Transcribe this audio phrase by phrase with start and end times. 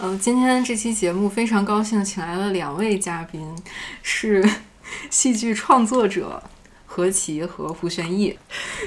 [0.00, 3.52] 嗯，今天这期节目非常高兴，请来了两位嘉宾，
[4.00, 4.48] 是
[5.10, 6.40] 戏剧创作者
[6.86, 8.38] 何琪和胡玄毅，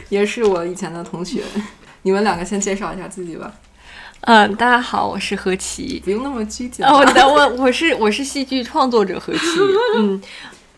[0.08, 1.44] 也是我以前的同学。
[2.04, 3.54] 你们两个先介绍一下自己吧。
[4.22, 6.02] 嗯，大家好，我是何琪。
[6.02, 6.86] 不用那么拘谨。
[6.86, 9.40] 哦，我我是我是戏剧创作者何琪。
[10.00, 10.22] 嗯，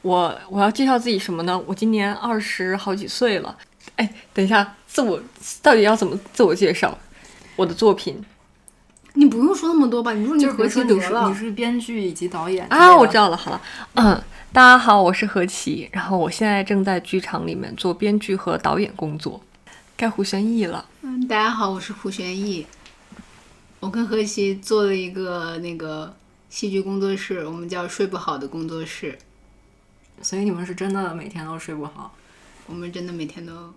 [0.02, 1.62] 我我要介绍自己什么呢？
[1.68, 3.56] 我今年二十好几岁了。
[3.98, 5.22] 哎，等一下，自我
[5.62, 6.98] 到底要怎么自我介绍？
[7.56, 8.20] 我的作品，
[9.14, 10.14] 你不用说那么多吧？
[10.14, 11.30] 你说你何琪得了？
[11.30, 12.96] 你是编剧以及导演啊？
[12.98, 13.62] 我知道了，好了，
[13.94, 19.42] 嗯，大家好，我是何琪，然后我现在正在剧场里面做编剧和导演工作。
[19.96, 20.86] 该胡玄毅了。
[21.04, 22.66] 嗯，大家好，我是胡玄毅。
[23.80, 26.16] 我跟何琪做了一个那个
[26.50, 29.18] 戏剧工作室，我们叫睡不好的工作室。
[30.22, 32.16] 所以你们是真的每天都睡不好？
[32.66, 33.74] 我们真的每天都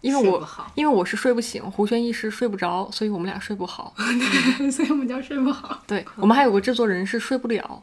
[0.00, 3.94] 因为我因为我是睡不醒，胡轩一是睡不着，所以我们俩睡不好。
[4.70, 5.82] 所以我们叫睡不好。
[5.86, 7.82] 对我们还有个制作人是睡不了，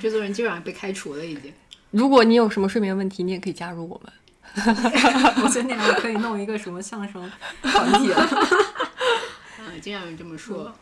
[0.00, 1.52] 制作人基本上被开除了已经。
[1.90, 4.12] 如果你有什么睡眠问题，你也可以加入我们。
[5.42, 7.30] 我觉得你还可以弄一个什么相声
[7.62, 8.28] 团体啊？
[9.60, 9.80] 嗯。
[9.80, 10.72] 经常有人这么说，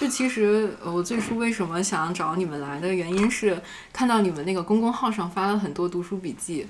[0.00, 3.60] 就其实我最初为什么想找你们来的原因是
[3.92, 6.66] 看到你们那个公众号上发了很多读书笔记，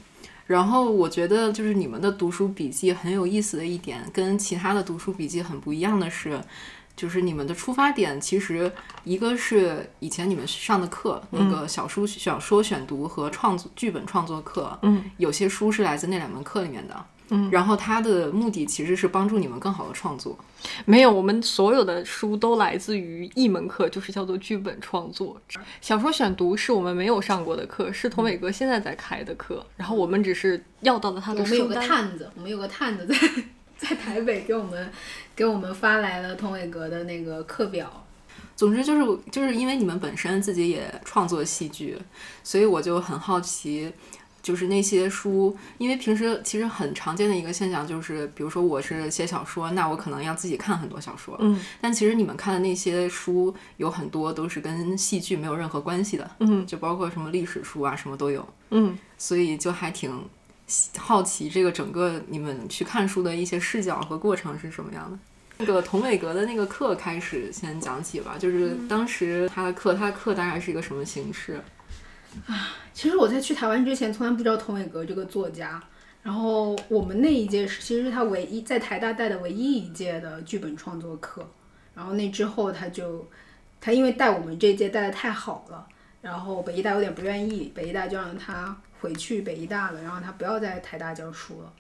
[0.48, 6.40] 然后我觉得就是你们的读书笔记很有意思的一点，跟其他的读书笔记很不一样的是，
[6.96, 8.72] 就是你们的出发点其实
[9.04, 17.04] 一个是以前你们上的课，那个小书小说选读和创作剧本创作课，嗯，有些书是来自那两门课里面的。
[17.30, 20.38] 嗯，然后它的目的其实是帮助你们更好的创作。
[20.84, 25.40] 没有，我们所有的书都来自于一门课，就是叫做剧本创作。
[25.80, 29.64] 小说选读是我们没有上过的课，是童伟哥现在在开的课。
[29.76, 31.60] 然后我们只是要到了他的书单。
[31.60, 33.16] 我们有个探子，我们有个探子在
[33.88, 34.90] 在台北给我们
[35.36, 38.04] 给我们发来了童伟格的那个课表。
[38.56, 41.96] 总之就是就是因为你们本身自己也创作戏剧，
[42.42, 43.92] 所以我就很好奇。
[44.42, 60.10] 就是那些书，因为平时其实很常见的一个现象就是，比如说我是写小说，那我可能要自己看很多小说，嗯，但其实你们看的那些书有很多都是跟戏剧没有任何关系的，嗯，就包括什么历史书啊，什么都有，嗯，所以就还挺
[60.96, 65.18] 好奇这个整个你们去看书的一些视角和过程是什么样的。
[65.60, 71.60] 那个童伟格的那个课开始先讲起吧，就是当时他的课，他的课大概是一个什么形式？
[72.46, 75.82] 啊，其实我在去台湾之前，从来不知道童伟格这个作家。
[76.22, 81.48] 然后我们那一届是，其实是他唯一在台大带的唯一一届的剧本创作课。
[81.94, 83.26] 然后那之后，他就
[83.80, 85.86] 他因为带我们这届带的太好了，
[86.20, 91.72] 然后北医大有点不愿意，北医大就让他回去北医大了，然后他不要在台大教书了。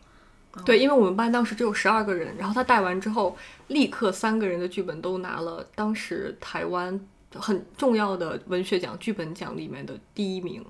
[0.64, 3.36] 对，因为我们班当时只有十二个人，然后他带完之后，
[3.66, 6.98] 立刻三个人的剧本都拿了当时台湾。
[7.34, 10.64] 很重要的文学奖剧本奖里面的第一名，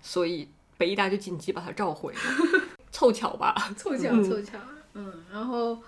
[0.00, 2.20] 所以北艺大就紧急把他召回了。
[2.92, 3.54] 凑巧吧？
[3.76, 4.58] 凑巧，凑巧。
[4.94, 5.78] 嗯，然后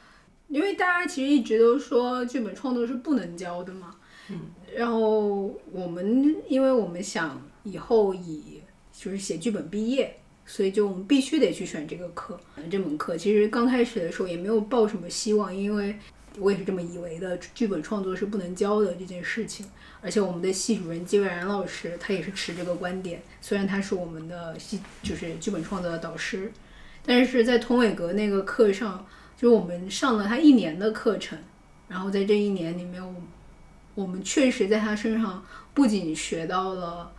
[0.48, 3.94] 因为大家其实一直都说剧本创作是不能教的嘛。
[4.28, 4.40] 嗯。
[4.76, 8.60] 然后我们因为我们想以后以
[8.92, 12.38] 就是写剧本毕业，所以就我们必须得去选这个课。
[12.70, 15.96] 这门课其实刚开始的时候也没有抱什么希望，因为
[16.38, 19.64] 我也是这么以为的，剧本创作是不能教的这件事情。
[20.00, 23.20] 而且我们的系主任金伟然老师，他也是持这个观点。
[23.40, 26.52] 虽然他是我们的系，就是剧本创作的导师，
[27.04, 29.04] 但是在通伟格那个课上，
[29.36, 31.36] 就是我们上了他一年的课程。
[31.88, 33.14] 然后在这一年里面，我
[33.94, 35.44] 我们确实在他身上
[35.74, 37.10] 不仅学到了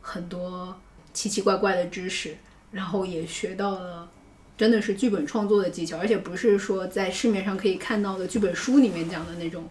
[0.00, 0.78] 很多
[1.12, 2.36] 奇奇怪怪的知识，
[2.70, 4.08] 然后也学到了
[4.56, 9.68] 真的是剧本创作的技巧，而且不是说在市面上可以看到的剧本书里面讲的那种。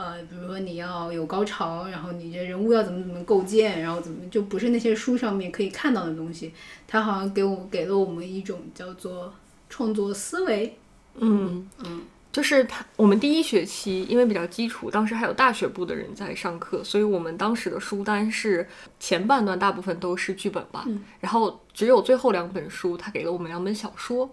[0.00, 6.54] 呃，比如说你要有高潮，然后你这人物要怎么怎么构建，然后怎么就不是那些书上面可以看到的东西。
[6.88, 9.30] 他好像给我给了我们一种叫做
[9.68, 10.74] 创作思维。
[11.16, 12.00] 嗯嗯，
[12.32, 18.66] 就是他我们第一学期因为比较基础，当时还有大学部的人在上课，所以我们当时的书单是
[18.98, 20.86] 前半段大部分都是剧本吧，
[21.20, 24.30] 然后只有最后两本书他给了我们两本小说。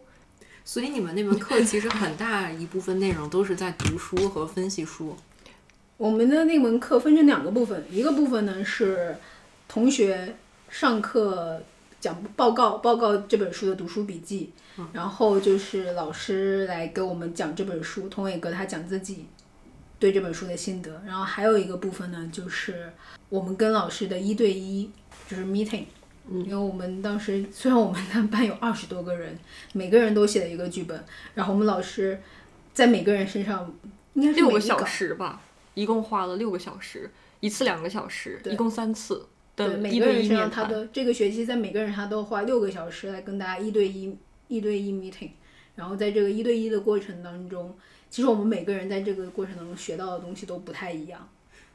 [0.63, 5.13] 所以你们那门课其实很大一部分内容都是在读书和分析书。
[5.97, 9.15] 我们的那门课分成两个部分，一个部分呢是
[9.67, 10.35] 同学
[10.69, 11.59] 上课
[11.99, 14.51] 讲报告，报告这本书的读书笔记，
[14.93, 19.25] 然后就是老师来给我们讲这本书，童伟哥他讲自己
[19.97, 22.93] 对这本书的心得，然后还有一个部分呢就是
[23.29, 24.91] 我们跟老师的一对一，
[25.27, 25.85] 就是 meeting，
[26.29, 29.35] 因为我们当时虽然我们的班有二十多个人，
[29.73, 31.03] 每个人都写了一个剧本，
[31.33, 32.21] 然后我们老师
[32.71, 33.73] 在每个人身上
[34.13, 35.41] 应该是六个小时吧。
[35.77, 37.07] 一共花了六个小时，
[37.39, 40.65] 一次两个小时，一共三次对，的一对一每个人身上面谈。
[40.65, 45.29] 他的这个学期在每个人他都花六个小时来跟大家一对一一对一 meeting，
[45.75, 47.77] 然后在这个一对一的过程当中，
[48.09, 51.29] 其实我们每个人在这个过程当中学到的东西都不太一样。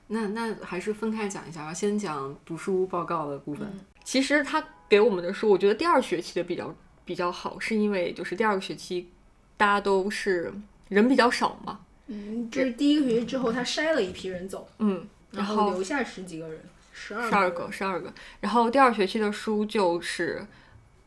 [0.08, 3.66] 那那还是分开讲一下吧，先讲读书报告的部分。
[4.02, 9.08] 其实他给我们的书，我觉得第二学期的比较比较好，是因为就是第二个学期
[9.56, 10.52] 大家都是
[10.88, 11.80] 人比较少嘛，
[12.12, 16.60] 嗯，这是第一个学期之后，他筛了一批人走，嗯，然然后留下十几个人，
[16.92, 18.12] 十二十二个，十二个。
[18.40, 20.46] 然后第二学期的书就是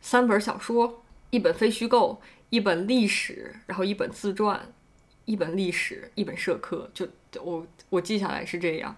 [0.01, 2.19] 三本小说，一本非虚构，
[2.49, 4.73] 一本历史，然后一本自传，
[5.25, 6.89] 一本历史，一本社科。
[6.93, 7.07] 就
[7.43, 8.95] 我我记下来是这样。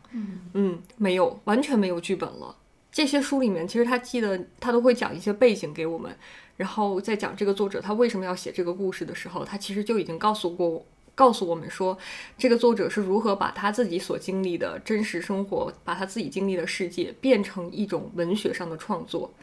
[0.53, 2.55] 嗯没有，完全没有剧本了。
[2.91, 6.15] 这些书里面，其实他记得他都会讲一些背景给我们，
[6.55, 10.85] 然后在讲这个作者他为什么要写这个故事的时候，他其实就已经告诉过
[11.17, 11.97] 告诉我们说，
[12.37, 19.33] 这个作者是如何把他自己所经历的真实生活，把他自己经历的世界变成一种文学上的创作。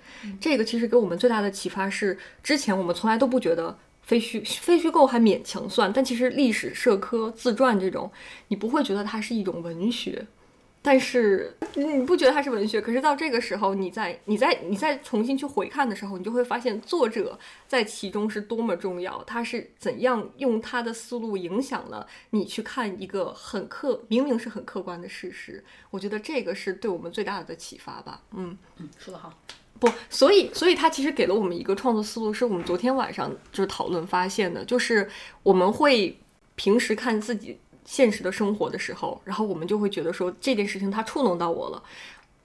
[0.41, 8.09] 这个其实给我们最大的启发是，之前我们从来都不觉得非虚非虚构还勉强算，但其实历史、社科、自传这种，
[8.47, 10.25] 你不会觉得它是一种文学。
[10.87, 12.79] 但是你不觉得它是文学？
[12.79, 25.65] 可是到这个时候，你在你在你再重新去回看的时候，你就会发现作者在其中是多么重要，他是怎样用他的思路影响了你去看一个很客明明是很客观的事实。
[25.91, 28.21] 我觉得这个是对我们最大的启发吧。
[28.33, 29.33] 嗯，嗯，说得好。
[29.81, 35.09] 不，所以所以他其实给了我们一个创作思路，是我们昨天晚上就是讨论发现的，就是
[35.43, 36.17] 我们会
[36.57, 41.83] 平时看自己现实的生活的时候，然后我们就会觉得说这件事情它触动到我了，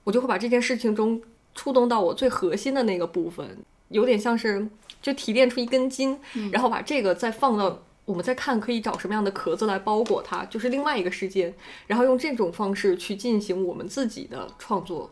[0.04, 1.20] 我就会把这件事情中
[1.54, 3.58] 触动到我最核心的那个部分，
[3.88, 4.68] 有点像是
[5.02, 6.18] 就提炼出一根筋，
[6.52, 7.82] 然后把这个再放到。
[8.06, 11.54] 我们再看可以找什么样的壳子来包裹它，就是另外一个世界，
[11.86, 15.08] 然后用这种方式去进行我们自己的创作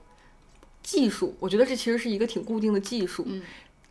[0.82, 1.36] 技术。
[1.38, 3.22] 我觉得这其实是一个挺固定的技术。
[3.28, 3.40] 嗯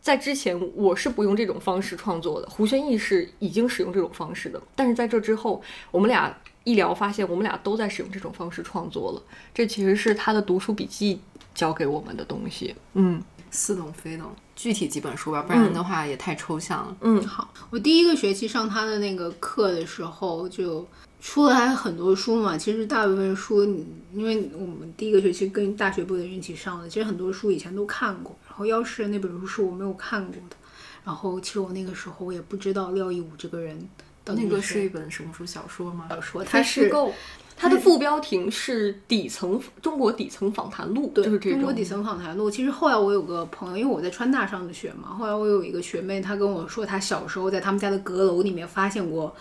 [0.00, 6.34] 在之前我是不用这种方式创作的，胡轩义是已经使用这种方式的，但是在这之后，我们俩
[6.64, 9.22] 一聊发现，我们俩都在使用这种方式创作了。
[9.52, 11.20] 这其实是他的读书笔记
[11.54, 12.74] 教给我们的东西。
[12.94, 16.96] 嗯似懂非懂，具体几本书吧，不然的话也太抽象了。
[17.00, 20.86] 嗯，好，我第一个学期上他的那个课的时候，就
[21.20, 22.58] 出了还很多书嘛。
[22.58, 28.36] 其实大部分书你，因为我们第一个学期跟大学部的人一起上的，其实很多书以前都看过。
[28.58, 30.56] 然后《妖师》那本书是我没有看过的。
[31.04, 33.88] 然后其实我那个时候我也不知道廖一武这个人
[34.24, 35.46] 到底那个是是一本什么书？
[35.46, 36.06] 小说吗？
[36.10, 37.12] 小说，他是虚构。
[37.56, 42.50] 它的副标题是底层中国底层访谈录，对就是这种中国底层访谈录。
[42.50, 49.34] 其实后来我有个朋友，因为我在川大上的学嘛，后来我有一个学妹，她跟我说，她小时候在他们家的阁楼里面发现过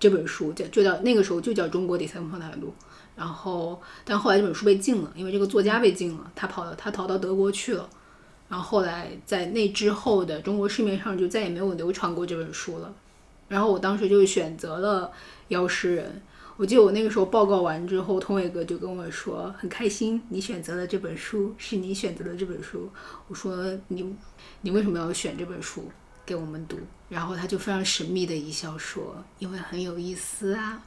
[0.00, 2.68] 这本书，叫就叫那个时候就叫《中国底层访谈录》。
[3.16, 7.88] 然后，但后来这本书被禁了，因为这个作家被禁了，他跑到他逃到德国去了。
[8.48, 12.94] 然后后来在那之后的中国市面上就再也没有流传过这本书了。
[13.48, 15.06] 然后我当时就选择了
[15.48, 16.06] 《妖诗人》。
[16.56, 22.88] 我记得我那个时候报告完之后，通伟哥就跟我说很开心，你选择了这本书，是你选择了这本书。
[23.26, 24.14] 我说你
[24.60, 25.90] 你为什么要选这本书
[26.24, 26.78] 给我们读？
[27.08, 30.80] 然后他就非常神秘的一笑说，因为很有意思啊，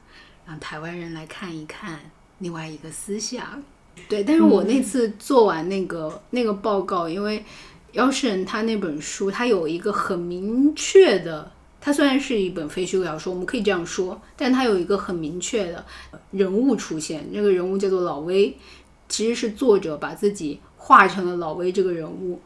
[0.46, 2.00] 让台湾人来看一看
[2.38, 3.62] 另外一个思想。
[4.08, 7.44] 对，但是我那次做完那个、那个报告，因为
[7.92, 11.50] 妖诗人他那本书，他有一个很明确的。
[11.80, 15.84] 他虽然是一本非虚构小说，我们可以这样说，但他有一个很明确的
[16.32, 18.54] 人物出现，那个人物叫做老威，
[19.08, 22.40] 其实是作者把自己画成了老威这个人物，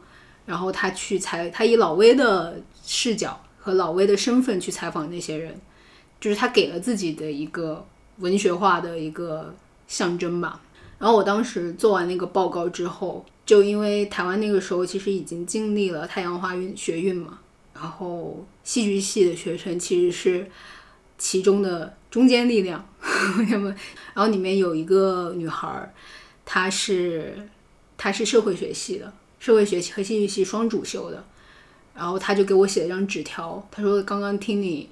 [0.45, 5.59] 然后他去采，他以老威的视角和老威的身份去采访那些人，
[6.21, 7.83] 就是他给了自己的一个
[8.19, 9.55] 文学化的一个
[9.87, 10.61] 象征吧。
[10.99, 17.39] 然后我当时做完那个报告之后，就因为台湾那个时候其实已经经历了太阳花运学运嘛。
[17.73, 20.47] 然后戏剧系的学生其实是
[21.17, 22.87] 其中的中坚力量，
[23.49, 23.75] 然
[24.15, 25.91] 后里面有一个女孩，
[26.45, 27.49] 她是
[27.97, 31.25] 她是社会学系的，社会学系和戏剧系双主修的，
[31.95, 34.87] 然后她就给我写了一张纸条，她说刚刚听你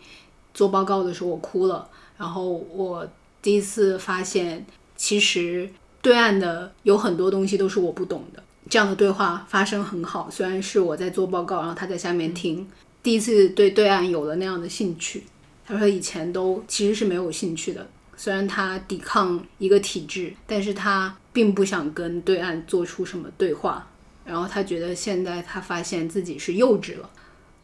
[0.53, 3.07] 做报告的时候我哭了，然后我
[3.43, 4.65] 第一次发现
[4.95, 5.69] 其实
[6.01, 8.43] 对岸的有很多东西都是我不懂的。
[8.69, 12.65] 这样的对话发生很好，虽然是我在做报告，然后他在下面听，
[13.03, 15.23] 第一次对对岸有了那样的兴趣。
[15.65, 23.87] 他说以前都其实是没有兴趣的，虽然他抵抗一个体制，但是他并不想跟对岸做出什么对话。
[24.23, 27.09] 然后他觉得现在他发现自己是幼稚了，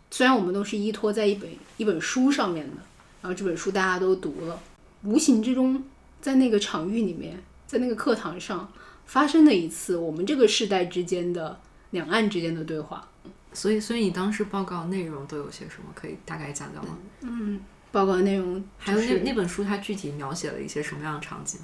[0.09, 2.77] 虽然我们都是依托在一本一本书上面的，
[3.21, 4.59] 然后这本书大家都读了，
[5.03, 5.81] 无形之中
[6.19, 7.37] 在那个场域里面，
[7.67, 8.67] 在那个课堂上。
[9.05, 11.57] 发生的一次我们这个世代之间的
[11.91, 13.07] 两岸之间的对话。
[13.53, 15.85] 所以，所以你当时报告内容都有些什么？
[15.95, 16.97] 可以大概讲讲吗？
[17.21, 17.59] 嗯
[17.89, 21.59] 报告内容还有那那本书，它具体描写了一些什么样的场景？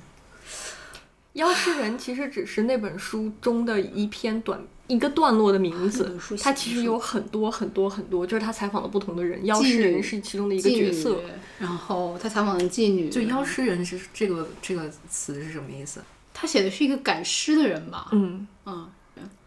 [1.34, 11.22] 妖师人其实只是那本书中的一篇短一个段落的名字它其实有很多很多很多，就是他采访了不同的人，妖妓师人是其中的一个角色。，
[11.58, 16.02] 然后他采访的妓女，就妖诗人是这个这个词是什么意思？
[16.34, 18.10] 他写的是一个赶尸的人吧？
[18.12, 18.90] 嗯，嗯，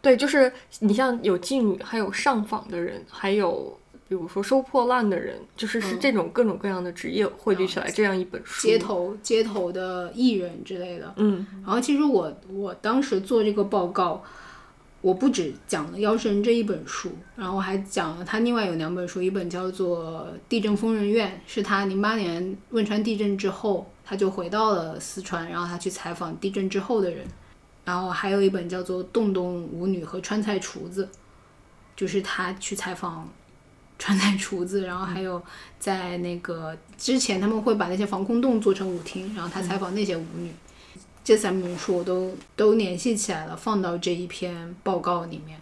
[0.01, 0.51] 对，就是
[0.81, 3.79] 你像有妓女，还有上访的人，还有
[4.09, 8.67] 比如说收破烂的人，就是是嗯这种各种各样的职业汇聚起来这样一本书。
[8.67, 11.13] 街，头街头的艺人之类的。
[11.17, 14.23] 嗯然后其实我我当时做这个报告，
[15.01, 27.27] 我不止讲了《妖神》这一本书，然后我还讲了他另外有两本书，一本叫做《地震疯人院》，是他零八年汶川地震之后，他就回到了四川，然后他去采访地震之后的人。
[27.85, 31.05] 然后还有一本叫做《洞洞舞女和川菜厨子》，
[31.95, 33.29] 就是他去采访
[33.99, 35.43] 川菜厨子，然后还有
[35.79, 40.53] 在那个之前他们会把那些防空洞做成舞厅，然后他采访那些舞女。
[41.25, 45.61] 这三本书我都都联系起来了，放到这一篇报告里面。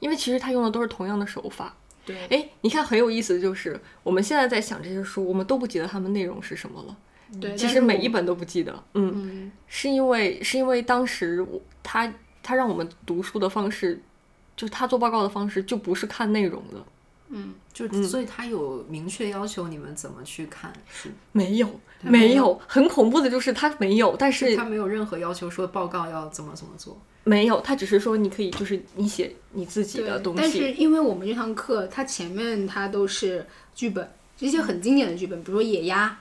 [0.00, 1.74] 因为其实他用的都是同样的手法。
[2.04, 6.96] 对，哎，你看很有意思的就是，我们现在在想这些书，我们都不记得它们内容是什么了。
[7.40, 8.72] 对，其实每一本都不记得。
[8.94, 12.12] 嗯，嗯，是因为是因为当时我他
[12.42, 14.00] 他让我们读书的方式，
[14.54, 16.84] 就是他做报告的方式，就不是看内容的。
[17.72, 18.04] 就、嗯。
[18.04, 20.72] 所以他有明确要求你们怎么去看？
[20.88, 21.68] 书，没有，
[22.00, 26.98] 没没有，很恐怖的就是他没有，但是他没有任何要求说报告要怎么怎么做。
[27.24, 30.40] 没有，他只是说你可以就是你写你自己的东西。
[30.40, 30.72] 但是。
[30.74, 36.16] 因为我们这堂课，它前面它都是剧本，一些很经典的剧本，比如说《野鸭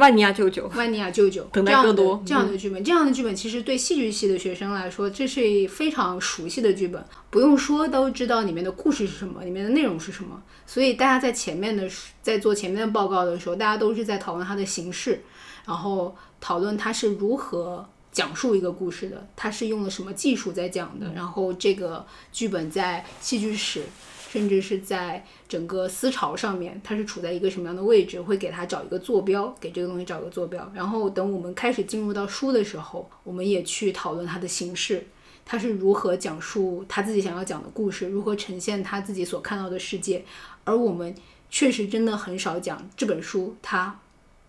[0.00, 1.46] 万尼亚舅舅》，万尼亚舅舅。
[1.52, 10.42] 等待这样的戈多这样的剧本，这样的剧本其实对戏剧系的学生来说，这是非常熟悉的剧本，不用说都知道里面的故事是什么，里面的内容是什么。
[10.66, 15.22] 所以大家在前面的时在做前面的报告的时候，大家都是在讨论它的形式，
[15.66, 23.82] 然后讨论它是如何讲述一个故事的，它是用了什么技术在讲的，然后这个剧本在戏剧史。
[24.30, 30.70] 甚至是在整个思潮上面，它是处在一个什么样的位置，会给它找一个坐标，给这个东西找一个坐标。
[30.72, 35.04] 然后等我们开始进入到书的时候，我们也去讨论它的形式，
[35.44, 40.24] 它是如何讲述他自己想要讲的故事，如何呈现他自己所看到的世界。
[40.62, 41.12] 而我们
[41.50, 43.98] 确实真的很少讲这本书它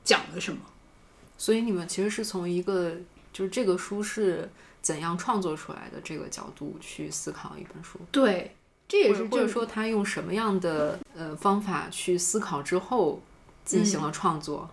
[0.04, 0.60] 讲了什么。
[1.38, 2.94] 所以你们其实是从一个
[3.34, 4.48] 就是这个书是
[4.80, 8.56] 怎样创作出来的这个角度去思考一本书，对，
[8.92, 9.54] 这也或者或者是。
[9.54, 13.22] 说他用什么样的呃方法去思考之后
[13.64, 14.70] 进行了创作，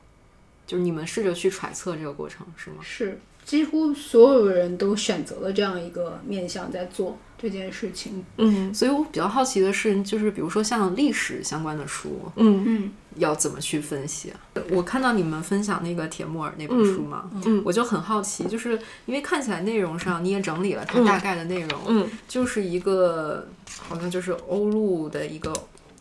[0.66, 2.78] 就是你们试着去揣测这个过程是吗？
[2.82, 8.22] 是几乎所有人都选择了这样一个面向在做这件事情。
[8.36, 12.64] 嗯所以我比较好奇的是，就是比如说像历史相关的书，嗯。
[12.66, 14.38] 嗯要怎么去分析啊？
[14.70, 17.60] 我看到你们分享那个铁木尔那本书嘛，嗯。
[17.64, 21.04] 我就很好奇，就是因为看起来内容上你也整理了它嗯。
[21.06, 23.48] 大概的内容，嗯，就是一个
[23.80, 25.52] 好像就是欧陆的一个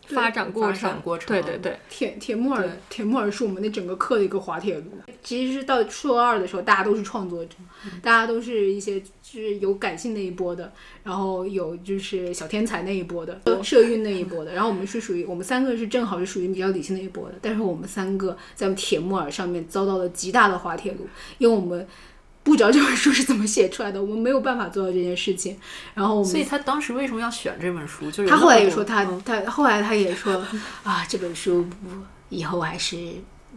[0.08, 4.84] 发展过程，过程对对对，铁铁木尔，铁木尔是我们那整个课的一个滑铁卢。
[5.22, 7.56] 其实是到初二的时候，大家都是创作者，
[8.02, 10.72] 大家都是一些就是有感性那一波的，
[11.02, 14.52] 然后有就是小天才那一波的，社运那一波的。
[14.54, 21.06] 然后我们是属于我们三个是正好是属于比较理性那一波的，但是我们三个在铁木尔上面遭到了极大的滑铁卢，
[21.38, 21.86] 因为我们。
[22.48, 25.56] 不知道这本书是怎么写出来的，我们没有办法做到这件事情。
[25.94, 28.10] 然后我们所以他当时为什么要选这本书？
[28.10, 30.44] 就是他后来也说他嗯他后来他也说
[30.82, 31.88] 啊，这本书不
[32.30, 32.96] 以后还是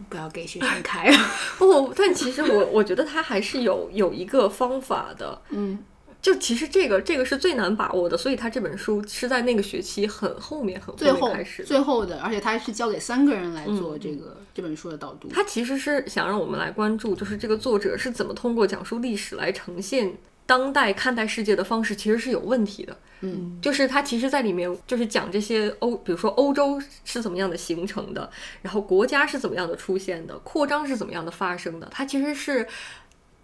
[0.08, 1.18] 不要给学生看了。
[1.58, 5.78] 不，但其实我我觉得他还是有有一个方法的，嗯，
[6.22, 11.68] 就其实这个这个是最难把握的，所以他这本书是在那个学期很后面很最后后面开始的。
[11.68, 15.26] 最后的，而且他是交给三个人来做这个、这本书的导读。
[15.26, 20.14] 他其实是想让我们来关注，就是这个作者是怎么通过讲述历史来呈现
[20.46, 22.96] 当代看待世界的方式，其实是有问题的。
[23.22, 28.30] 嗯，就是他其实在里面就是讲这些欧，比如说欧洲是怎么样的形成的，
[28.62, 32.64] 然后国家是怎么样的出现的，扩张是怎么样的发生的，他其实是。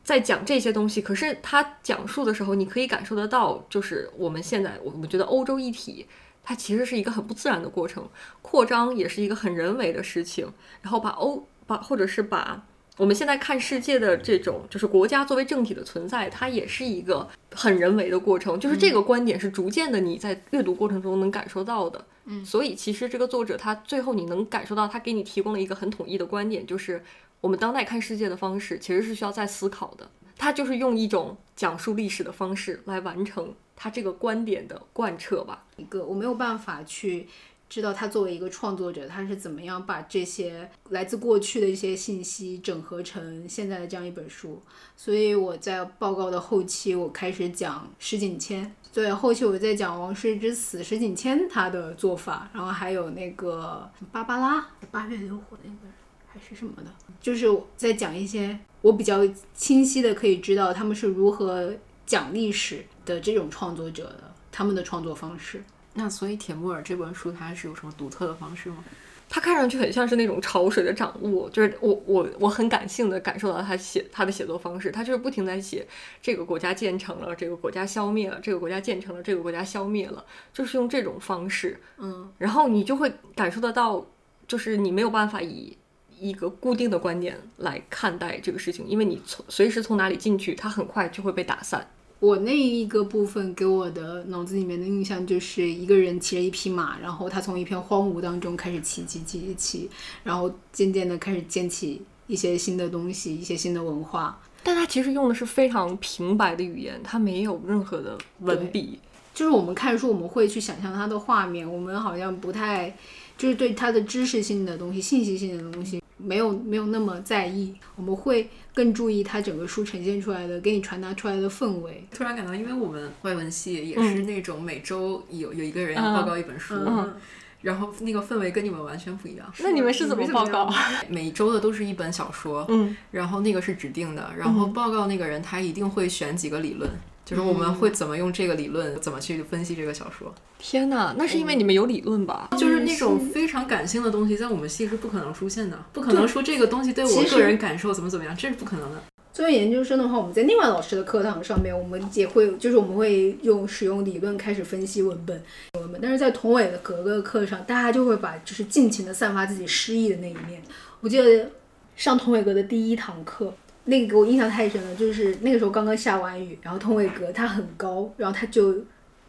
[0.09, 6.07] 在讲这些东西，可是他讲述的时候，你可以感受得到，就是我们现在我们觉得欧洲一体，
[6.43, 8.09] 它其实是一个很不自然的过程，
[8.41, 10.51] 扩张也是一个很人为的事情，
[10.81, 12.65] 然后把欧把或者是把
[12.97, 22.07] 我们现在看世界的这种就是国家作为政体的存在，它也是一个很人为的过程，就是这个观点是逐渐的你在阅读过程中能感受到的。
[22.25, 27.03] 嗯，所以其实这个作者他最后你能感受到，他给你提供了一个很统一的观点，就是
[27.41, 30.11] 我们当代看世界的方式其实是需要再思考的。
[30.37, 35.65] 他就是用一种讲述历史的方式来完成他这个观点的贯彻吧。
[35.77, 37.27] 一个我没有办法去
[37.69, 44.63] 知道他作为一个创作者，他是怎么样把这些来自过去的一些信息整合成现在的这样一本书。
[44.97, 48.75] 所以我在报告的后期，我开始讲石景谦。
[48.93, 55.93] 对，后期我在讲《王室之死》，石景谦他的做法，然后还有那个芭芭拉八月流火那本
[56.39, 56.91] 还是什么的，
[57.21, 61.75] 就是在讲一些我比较清晰的可以知道他们是如何
[62.07, 65.63] 讲历史的这种创作者的，他们的创作方式。
[65.95, 68.85] 那所以铁木尔这本书它是有什么独特的方式吗？
[69.31, 75.87] 它看上去很像是那种潮水的掌握，就是我我我很感性的感受到他写他的写作方式，他就是不停在写
[76.23, 84.07] 这个国家建成了，这个国家消灭了，这个国家建成了，这个国家消灭了，就是用这种方式，嗯，然后你就会感受得到，
[84.47, 85.77] 就是你没有办法以
[86.21, 91.89] 一个固定的观点来看待这个事情，因为你从随时从哪里进去，它很快就会被打散。
[92.21, 99.89] 我那一个部分给我的脑子里面的印象就是一个人骑着一匹马，然后他从一片荒芜当中开始骑骑骑骑，
[100.25, 104.41] 然后渐渐的开始建起一些新的东西，一些新的文化。
[104.65, 108.99] 但他其实用的是非常平白的语言，他没有任何的文笔。
[109.33, 112.93] 就是我们看书，我们会去想象它的画面，我们好像不太，
[113.37, 117.75] 就是对它的知识性的东西、信息性的东西，没有没有那么在意。
[117.97, 122.05] 我们会更注意它整个书呈现出来的，给你传达出来的氛围。
[122.13, 127.15] 突然感到，因为我们外文系也是那种每周有有一个人要报告一本书，嗯
[127.61, 129.53] 然后那个氛围跟你们完全不一样。
[129.59, 130.73] 那你们是怎么报告？
[131.11, 136.89] 每周的都是一本小说，嗯，然后那个是指定的，然后报告那个人他一定会选几个理论，
[137.29, 142.49] 就是我们会怎么用这个理论，怎么去分析这个小说，天哪，那是因为你们有理论吧？
[142.57, 149.03] 就是那种非常感性的东西，在我们系是不可能出现的，不可能说这个东西对我个人感受怎么怎么样，这是不可能的。
[149.31, 155.41] 作为研究生的话，我们在另外老师的课堂上面，我们也会，就是我们会用使用理论开始分析文本，
[155.79, 156.01] 文本。
[156.01, 160.63] 但是在童伟的格格课上，大家就会把就是尽情的散发自己诗意的那一面。
[161.01, 161.51] 我记得
[161.95, 163.53] 上童伟格的第一堂课，
[163.91, 168.75] 那个给我印象太深了，就是那个时候刚刚下完雨，然后通伟哥他很高，然后他就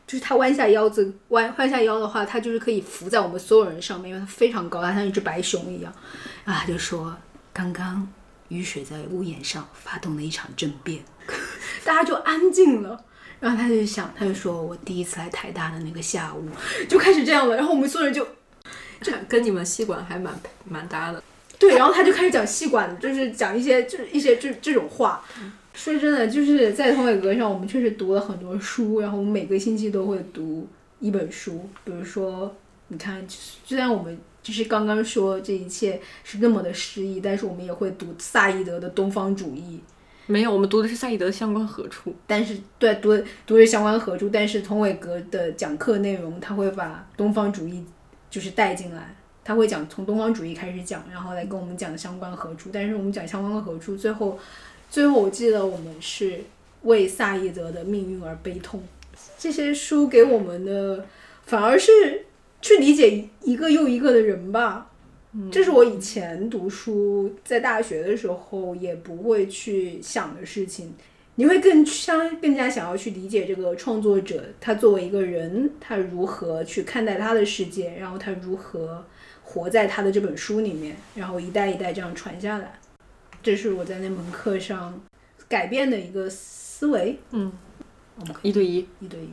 [0.06, 5.94] 就是他弯下腰子，弯弯下腰的话，他就是可以浮在我们所有人上面，因为他非常高，他像一只白熊一样。
[6.44, 7.16] 啊，就说
[7.54, 8.06] 刚刚
[8.50, 11.02] 雨水在屋檐上发动了一场政变，
[11.86, 13.06] 大家就安静了。
[13.40, 16.50] 然后他就想，他就说我第一次来台大的那个下午，
[16.90, 17.56] 就开始这样了。
[17.56, 18.28] 然后我们所有人就
[19.00, 21.24] 这跟你们系管还蛮蛮搭的。
[21.60, 25.24] 对，然后他就开始讲细管，就是讲一些就是一些这这种话。
[25.74, 30.68] 说真的，就是在通伟阁上，我们确实读了很多书，然后我们每个星期都会读
[31.00, 31.70] 一本书。
[31.86, 32.54] 比如说，
[32.88, 39.78] 你看，虽然我们就是刚刚说这一切是那么的诗意，但是我们也会读萨义德的《东方主义》。
[40.26, 42.14] 没有，我们读的是萨义德的相关何处。
[42.28, 43.18] 但是对读
[43.48, 47.86] 读的相关何处，但是童伟格的讲课内容，他会把东方主义
[48.30, 49.16] 就是带进来，
[49.50, 52.70] 他会讲从东方主义开始讲，然后来跟我们讲相关何处。
[52.72, 54.38] 但是我们讲相关的何处，最后
[54.92, 56.40] 最后我记得我们是
[56.84, 58.80] 为萨义德的命运而悲痛。
[59.40, 61.04] 这些书给我们的
[61.48, 62.26] 反而是
[62.62, 64.92] 去理解一个又一个的人吧。
[65.52, 70.94] 这是我以前读书，在大学的时候也不会去想的事情。
[71.34, 79.04] 你会更相更加想要去理解这个创作者，他作为一个人，他如何去看待他的世界，然后他如何
[79.50, 82.80] 活在他的这本书里面，然后一代一代这样传下来。
[83.42, 85.02] 这是我在那门课上
[85.48, 87.18] 改变的一个思维。
[87.32, 87.52] 嗯，
[88.20, 88.88] 我们可一对一。
[89.00, 89.30] 一对一。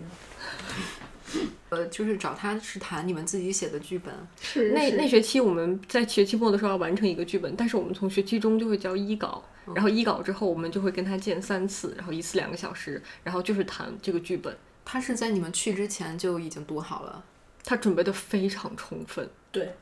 [1.69, 14.57] 呃，就是找他是谈你们自己写的剧本，是那那学期我们在学期末的时候要完成一个剧本，但是我们从学期中就会交一稿，然后一稿之后我们就会跟他见三次，然后一次两个小时，然后就是谈这个剧本。
[14.83, 17.23] 他是在你们去之前就已经读好了。
[17.65, 19.75] 他准备的非常充分，对，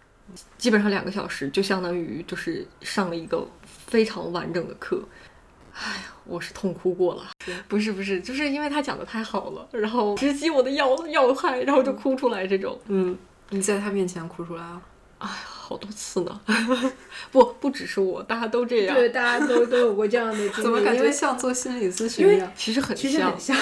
[0.58, 3.46] 基本上两个小时就相当于就是上了一个
[3.86, 5.02] 非常完整的课。
[5.72, 7.26] 哎呀，我是痛哭过了，
[7.66, 13.18] 不是不是，就是因为他讲的太好了，然后直击我的要要害，然后就哭出来这种，嗯，
[13.50, 14.80] 你在他面前哭出来了，
[15.18, 16.40] 好多次呢，
[17.32, 22.48] 不不只是我，大家都这样，对，大家都都有过这样的经历， 怎么感觉像做心理咨询一样？
[22.54, 23.56] 其实很像其实很，像。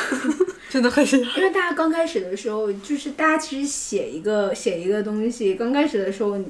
[0.72, 1.20] 真的很像。
[1.20, 6.40] 因为大家刚开始的时候，就是大家其实写一个写一个东西，刚开始的时候，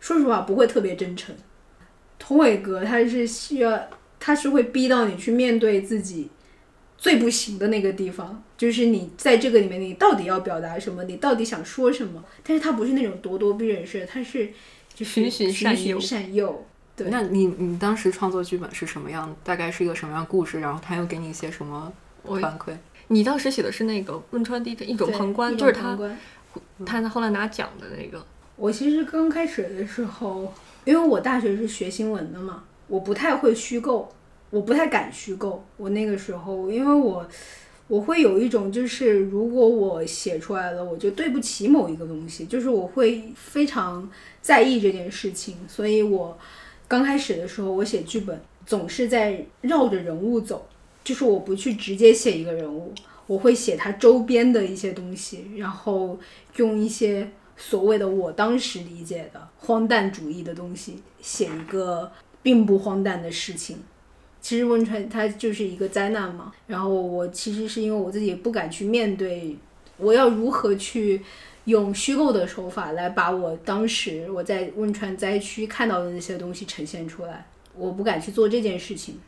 [0.00, 1.34] 说实话不会特别真诚。
[2.18, 3.88] 童伟哥他是需要，
[4.20, 6.28] 他是会逼到你去面对自己
[6.98, 12.22] 最不行的那个地方，就是你在这个里面你到底要表达什么，你到底想说什么。
[12.42, 14.52] 但是他不是那种咄咄逼人式的，他是
[14.94, 16.66] 就循循善诱循循善诱。
[16.94, 19.34] 对那你你当时创作剧本是什么样？
[19.42, 20.60] 大概是一个什么样的故事？
[20.60, 21.90] 然后他又给你一些什么
[22.24, 22.76] 反馈？
[23.08, 26.18] 你当时写的是那个汶川地震一种旁观，一就是他种旁观
[26.84, 28.24] 他后来拿奖的那个。
[28.56, 30.52] 我其实刚开始的时候，
[30.84, 34.08] 因为我大学是学新闻的嘛，我不太会虚构，
[34.50, 35.64] 我不太敢虚构。
[35.76, 37.26] 我那个时候，因为我
[37.88, 44.08] 我会有一种就是，如果我写出来了，我就对不起某一个东西，就是我会非常
[44.40, 46.38] 在意这件事情，所以我
[46.86, 50.66] 刚开始的时候，我写剧本总是在绕着人物走，
[51.04, 52.92] 就是我不去直接写一个人物，
[53.26, 56.18] 我会写他周边的一些东西，然后
[56.56, 62.10] 用一些所谓的我当时理解的荒诞主义的东西，写一个
[62.42, 63.78] 并不荒诞的事情。
[64.40, 69.56] 其实汶川它就是一个灾难嘛，然后我其实是因为我自己不敢去面对，
[69.96, 71.22] 我要如何去
[71.64, 79.18] 用虚构的手法来把我当时我在汶川灾区看到的那些东西呈现出来，我不敢去做这件事情。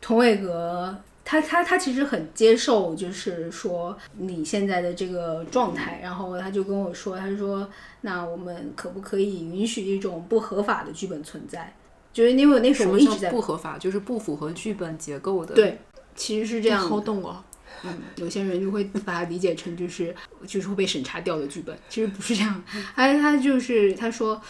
[0.00, 7.68] 童伟格他他他其实很接受，就是说你现在的这个状态，然后他就跟我说，他说
[8.02, 11.74] 那我们可不可以允许一种不合法的剧本存在？
[12.12, 13.76] 就是因为那时什么叫候我一直在不合法？
[13.78, 15.78] 就是不符合剧本结构的。，对，
[16.14, 17.42] 其实是这样的好懂啊！
[17.82, 20.14] 嗯，有些人就会把它理解成就是
[20.46, 22.62] 就是会被审查掉的剧本，其实不是这样。
[22.94, 24.40] 他他就是他说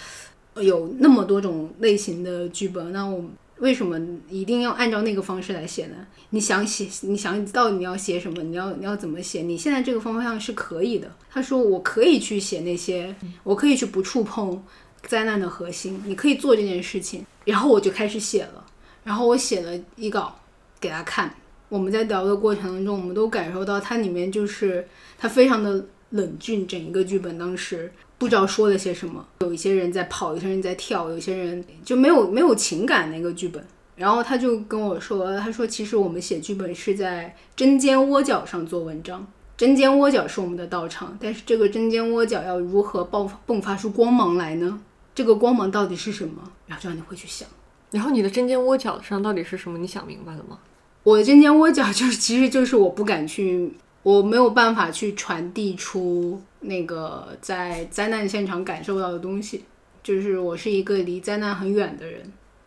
[0.53, 3.25] 呃有那么多种类型的剧本，那我
[3.59, 5.97] 为什么一定要按照那个方式来写呢？
[6.31, 9.43] 你想写，你想到底你要写什么，你要你要怎么写？
[9.43, 11.11] 你现在这个方向是可以的。
[11.31, 13.15] 他说我可以去写那些，
[13.45, 14.63] 我可以去不触碰
[15.07, 17.25] 灾难的核心，你可以做这件事情。
[17.45, 18.65] 然后我就开始写了，
[19.05, 20.37] 然后我写了一稿
[20.81, 21.33] 给他看。
[21.69, 24.87] 我们在聊的过程当中，我们都感受到它里面就是
[25.19, 33.65] 它非常的冷峻，整一个剧本当时不知道说了些什么，有一些人在跑，有些人在跳，有些人就没有没有情感那个剧本。
[33.97, 44.81] 然后他就跟我说，他说其实我们写剧本是在针尖窝角上做文章，针尖窝角是我们的道场，但是这个针尖窝角要如何爆迸发出光芒来呢？
[45.15, 46.51] 这个光芒到底是什么？
[46.67, 47.49] 然后就让你会去想。
[47.91, 49.79] 然后你的针尖窝角上到底是什么？
[49.79, 50.59] 你想明白了吗？
[51.05, 53.73] 我的针尖窝角就是，其实就是我不敢去，
[54.05, 59.65] 我没有办法去传递出那个在灾难现场感受到的东西。
[60.03, 62.21] 就是我是一个离灾难很远的人，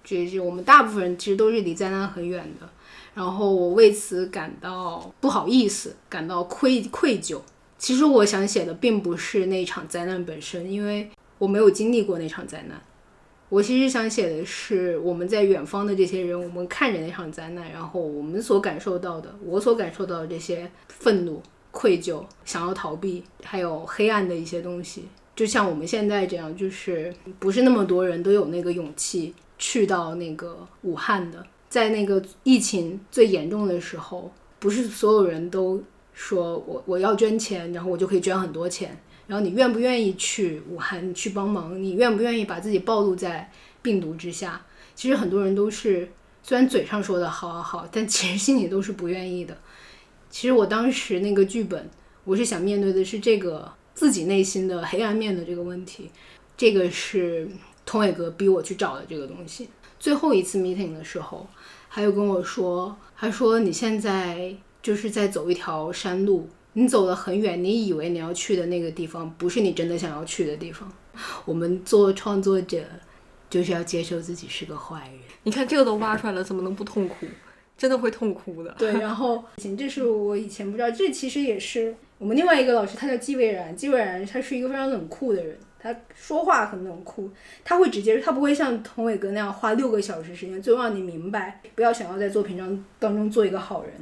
[0.03, 2.67] 就是我们大部分人其实都是离灾难很远的。
[3.13, 7.39] 然后我为此感到不好意思，感到愧愧疚。
[7.77, 12.81] 其实我想写的并不是那场灾难本身，因为我没有经历过那场灾难。
[13.49, 34.29] 我其实想写的是我们在远方的这些人，我们看着那场灾难，然后我们所感受到的，我所感受到的这些愤怒、愧疚、想要逃避，还有黑暗的一些东西，就像我们现在这样，就是不是那么多人都有那个勇气去到那个武汉的，在那个疫情最严重的时候，
[34.59, 35.81] 不是所有人都
[36.11, 38.99] 说我我要捐钱，然后我就可以捐很多钱。
[39.27, 41.81] 然后你愿不愿意去武汉去帮忙？
[41.81, 44.61] 你愿不愿意把自己暴露在病毒之下？
[44.95, 46.09] 其实很多人都是，
[46.41, 49.57] 虽然嘴上说的好好好，但其实心里都是不愿意的。
[50.29, 51.89] 其实我当时那个剧本，
[52.23, 56.09] 我是想面对的是这个自己内心的黑暗面的这个问题。
[56.55, 57.49] 这个是
[57.85, 59.69] 童伟哥逼我去找的这个东西。
[59.99, 61.47] 最后一次 meeting 的时候，
[61.89, 66.49] 他又跟我说，他说你现在就是在走一条山路。
[66.79, 70.87] 你走了很远，你以为你要去的那个地方，不是你真的想要去的地方。
[71.43, 72.83] 我们做创作者，
[73.49, 75.17] 就是要接受自己是个坏人。
[75.41, 77.25] 你看这个都挖出来了，怎么能不痛苦？
[77.75, 78.75] 真的会痛哭的。
[78.77, 83.75] 对，然后 行这是我以前不知道，这其实也是我们另外一个老师，他叫季蔚然。
[83.75, 87.27] 季蔚然他是一个非常冷酷的人，他说话很冷酷，
[87.65, 93.93] 他会直接，他不会像童伟哥那样花六个小时时间，最后让你明白，不要想要在作品当当中做一个好人。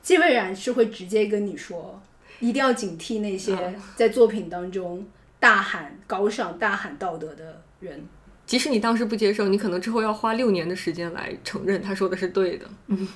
[0.00, 2.00] 季蔚然是会直接跟你说。
[2.42, 3.56] 一定要警惕那些
[3.94, 5.06] 在作品当中
[5.38, 8.04] 大喊高尚、大喊道德的人。
[8.44, 12.66] 即使你当时不接受，你可能之后要花六年的时间来承认他说的是对的。
[12.88, 13.08] 嗯，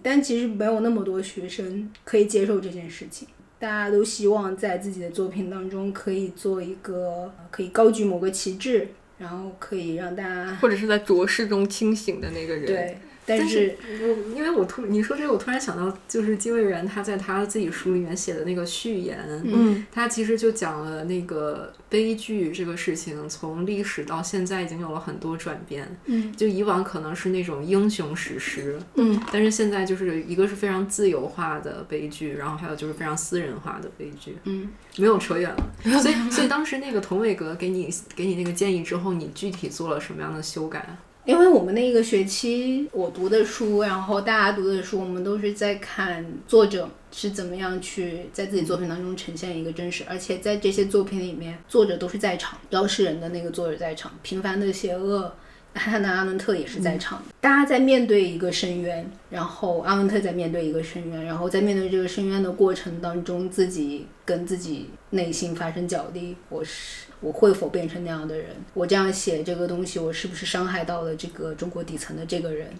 [0.00, 3.26] 但其实没有那么多学生可以接受这件事情。
[3.58, 8.86] 大家都希望在自己的作品当中可以做一个可以高举某个旗帜，
[9.18, 12.64] 然后可以让大家或者是在浊世中清醒的那个人。
[12.64, 12.98] 对。
[13.28, 40.96] 但是，我因为我突你说这个，我突然想到，就是金卫然他在他自己书里面写的那个序言，嗯，他其实就讲了那个悲剧这个事情，从历史到现在已经有了很多转变，嗯，就以往可能是那种英雄史诗，嗯，但是现在就是一个是非常自由化的悲剧，然后还有就是非常私人化的悲剧，嗯，没有扯远了，所以所以当时那个童伟格给你给你那个建议之后，你具体做了什么样的修改？
[41.28, 55.30] 因为我们那一个学期我读的书，然后大家读的书，我们都是在看作者是怎么样去在自己作品当中呈现一个真实，而且在这些作品里面，作者都是在场，当事人的那个作者在场，平凡的邪恶。
[55.74, 68.46] 汉娜·阿伦特也是在场的，大家在面对一个深渊，然后阿伦特在面对一个深渊，然后在面对这个深渊的过程当中，自己跟自己内心发生角力，我是我会否变成那样的人？
[68.74, 72.70] 我这样写这个东西，我是不是伤害到了这个中国底层的这个人？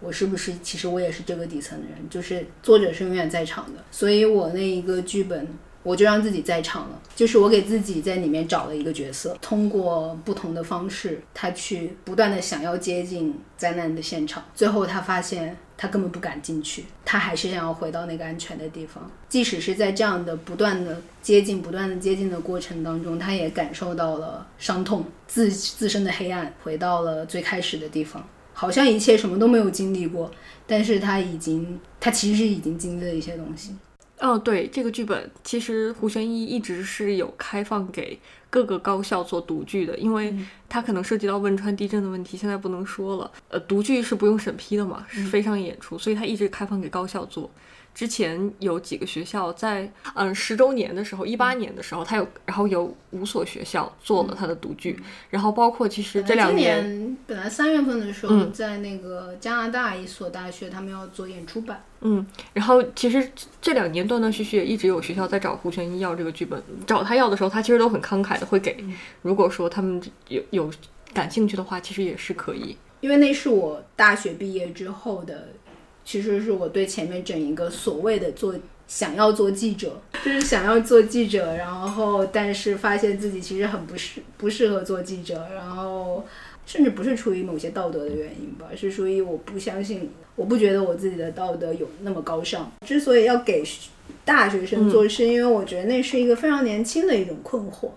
[0.00, 2.08] 我是不是其实我也是这个底层的人？
[2.10, 5.46] 就是作者是永远在场的，所以我那一个剧本。
[5.82, 19.10] 我就让自己在场了，就是我给自己在里面找了一个角色，通过不同的方式，他去不断的想要接近灾难的现场，最后他发现他根本不敢进去，他还是想要回到那个安全的地方。
[19.28, 30.30] 即使是在这样的不断的接近、不断的接近的过程当中，他也感受到了伤痛、自自身的黑暗，回到了最开始的地方，好像一切什么都没有经历过，
[30.66, 33.74] 但是他已经，他其实已经经历了一些东西。
[34.20, 38.18] 哦，对，这个剧本其实胡玄一一直是有开放给
[38.50, 40.34] 各个高校做读剧的，因为
[40.68, 43.30] 它可能涉及到汶川地震的问题，现在不能说了。
[43.48, 47.48] 呃，读剧是不用审批的嘛，是非常演出，所以它一直开放给高校做。
[47.98, 54.96] 之前有几个学校在嗯十周年的时候，一八年的时候，他有，然后有五所学校做了他的独剧，
[55.30, 61.82] 然后包括其实这两年本来三月份的时候，在那个加拿大一所大学，他们要做演出版。
[62.02, 68.76] 嗯，然后其实这两年断断续续也一直有学校在找胡玄一要这个剧本，找他要的时候，他其实都很慷慨的会给。
[69.22, 70.70] 如果说他们有有
[71.12, 72.76] 感兴趣的话，其实也是可以。
[73.00, 75.48] 因为那是我大学毕业之后的。
[76.08, 78.54] 其实是我对前面整一个所谓的做
[78.86, 86.24] 想要做记者， 就是想要做记者，然后但是发现自己其实很不适不适合做记者，然后
[86.64, 92.72] 甚至不是出于某些道德的原因吧，是出于我不相信，我不觉得我自己的道德有那么高尚。
[92.86, 93.62] 之所以要给
[94.24, 97.90] 大学生做，是因为我觉得那是一个非常年轻的一种困惑。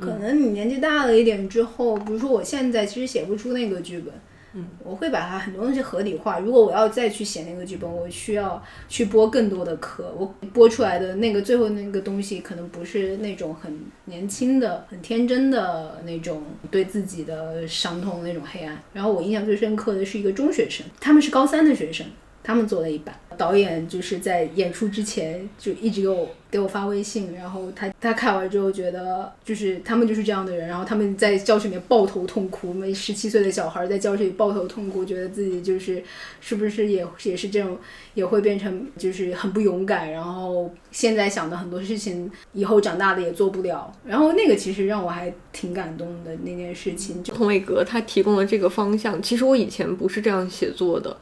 [0.00, 4.14] 可能你年纪大了一点之后，比如说我现在其实写不出那个剧本。
[4.58, 6.40] 嗯我会把它很多东西合理化。
[6.40, 10.12] 如果我要再去写那个剧本，我需要去播更多的课。
[10.18, 18.82] 我播出来的那个最后那个东西，可能不是那种很年轻的、很天真的那种对自己的伤痛那种黑暗。
[18.92, 22.06] 然后我印象最深刻的是一个中学生，他们是高三的学生，
[22.42, 23.14] 他们做了一版。
[23.36, 26.28] 导演就是在演出之前就一直给我。
[26.50, 36.02] 给我发微信，然后他他看完之后觉得就是他们就是这样的人，然后他们在教室里面抱头痛哭，每十七岁的小孩在教室里抱头痛哭，觉得自己就是
[36.40, 37.76] 是不是也也是这种，
[38.14, 43.92] 也会变成就是很不勇敢，然后现在想的很多事情，以后长大了也做不了。
[44.06, 47.22] 然后那个其实让我还挺感动的那件事情。
[47.22, 51.14] 就童伟格他提供了这个方向，其实我以前不是这样写作的，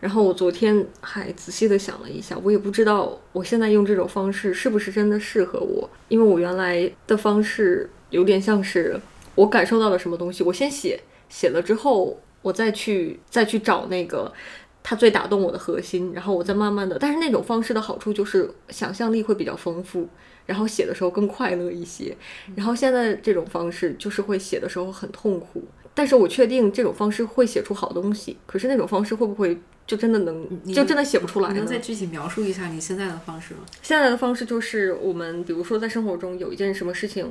[0.00, 4.69] 然后我昨天还仔细的想了一下，我也不知道我现在用这种方式是。
[4.70, 5.90] 是不是真的适合我？
[6.06, 8.96] 因为我原来的方式有点像是
[9.34, 14.32] 我感受到了什么东西，我先写，写了之后，我再去再去找那个
[14.80, 16.96] 它最打动我的核心，然后我再慢慢的。
[17.00, 20.08] 但是那种方式的好处就是想象力会比较丰富，
[20.46, 22.16] 然后写的时候更快乐一些。
[22.54, 28.36] 然后现在这种方式就是会写的时候很痛苦，但是我确定这种方式会写出好东西。
[28.46, 29.58] 可是那种方式会不会？
[29.90, 31.52] 就真的能，就真的写不出来。
[31.52, 33.62] 能再具体描述一下你现在的方式吗？
[33.82, 37.28] 现在的方式就是我们，比如说在生活中有一件什么事情，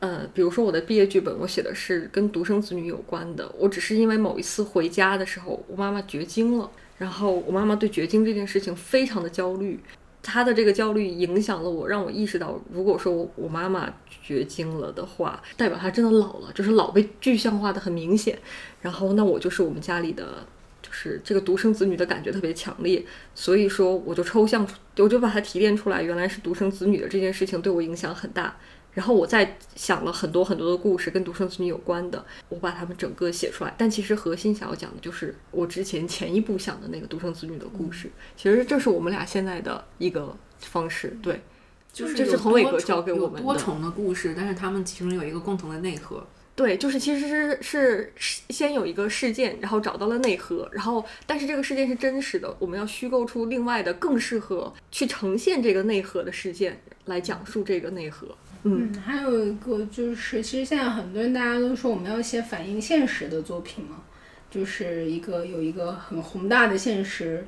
[0.00, 3.48] 呃，比如说我的毕业剧本，我写的是跟独生子女有关的。
[3.56, 6.68] 我只是因为某一次回家的时候，我妈妈绝经了，
[6.98, 9.78] 然后我妈妈对绝经这件事情非常的焦虑，
[10.20, 13.88] 她的这个焦虑影响了我，让我意识到，如果说我妈妈
[14.20, 18.36] 绝经了的话，代表她真的老了，就是老被具象化的很明显。
[18.80, 20.44] 然后那我就是我们家里的。
[20.90, 28.56] 是这个独生子女的感觉特别强烈，所以说我就抽象出，我就把它提炼出来，原来是独生子女的这件事情对我影响很大。
[28.92, 33.72] 然后我再想了很多很多的故事跟独生子女有关的，我把它们整个写出来。
[33.78, 38.10] 但其实核心想要讲的就是我之前前一步想的那个独生子女的故事。
[38.36, 41.40] 其实这是我们俩现在的一个方式，对，
[41.92, 46.26] 就是这是宏伟哥教给我们多重的故事，但是他们其中有一个共同的内核。
[46.56, 48.12] 对，就是其实是是
[48.50, 58.28] 先有一个事件，然后找到了内核，然后但是这个事件是真实的，我们要虚构出另外的更适合去呈现这个内核的事件来讲述这个内核。
[58.64, 64.02] 嗯，还有一个就是，其实现在很多人大家都说我们要写反映现实的作品嘛，
[64.50, 67.46] 就是一个有一个很宏大的现实，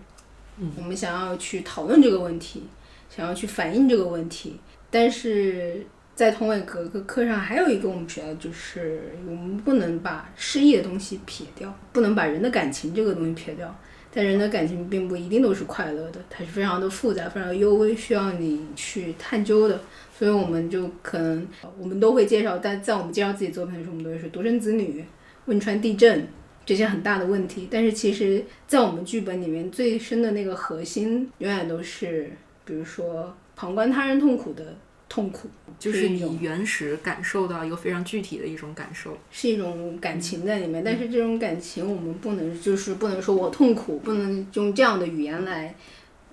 [0.57, 2.63] 嗯我们想要去讨论这个问题，
[3.15, 4.59] 想要去反映这个问题，
[4.91, 5.85] 但是。
[6.23, 13.77] 在通位格格课上还有一个我们学到就是我们不能把诗意的东西撇掉，不能把人的感情这个东西撇掉。
[14.15, 19.81] 但人的感情并不一定都是快乐的，它是非常的复杂、非常幽微，需要你去探究的。
[20.17, 21.45] 所以我们就可能
[21.77, 25.05] 我们都会介绍，但在我们介绍自己作品的时候，我们都会说独生子女、
[25.47, 26.29] 汶川地震
[26.65, 27.67] 这些很大的问题。
[27.69, 32.31] 但是其实，在我们剧本里面最深的那个核心，永远都是，
[32.65, 34.77] 比如说旁观他人痛苦的。
[35.13, 35.47] 痛苦
[35.79, 40.83] 就是你原始感受到一个非常具体的一种感受，是一种感情在里面。
[40.83, 45.75] 但是这种感情我们不能就是不能说我痛苦，不能用这样的语言来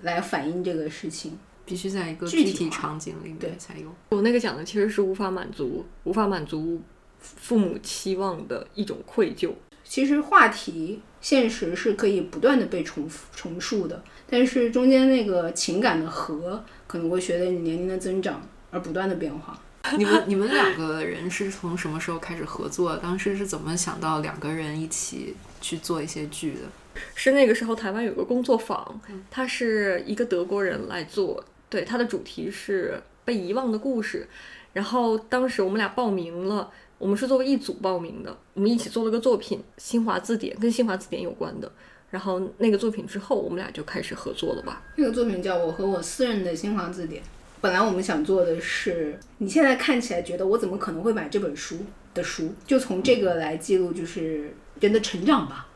[0.00, 3.94] 来反映这个事情，必须在一个具体场景里面才有。
[4.08, 6.80] 我那个讲的其实是无法满足无法满足
[7.20, 9.52] 父母期望的一种愧疚。
[9.84, 18.40] 其实话题现实是可以不断的被重复重述的，但是中间那个情感的核可能会随着你年龄的增长。
[18.70, 19.58] 而不断的变化。
[19.96, 22.96] 你们你们两个人是从什么时候开始合作？
[22.98, 27.00] 当时是怎么想到两个人一起去做一些剧的？
[27.14, 34.28] 是那个时候台湾有个工作坊，他是一个德国人来做，对，他的主题是被遗忘的故事。
[34.74, 41.72] 然后当时我们俩报名了，我们是作为一组报名的，我们一起做了个作品《新华字典》，跟新华字典有关的。
[42.10, 44.82] 然后那个作品之后，我们俩就开始合作了吧？
[44.96, 47.22] 那个作品叫《我和我私人的新华字典》。
[47.60, 51.76] 本来我们想做的是，你现在看起来觉得我怎么可能会买这本书
[52.14, 55.66] 的书，就从这个来记录就是人的成长吧，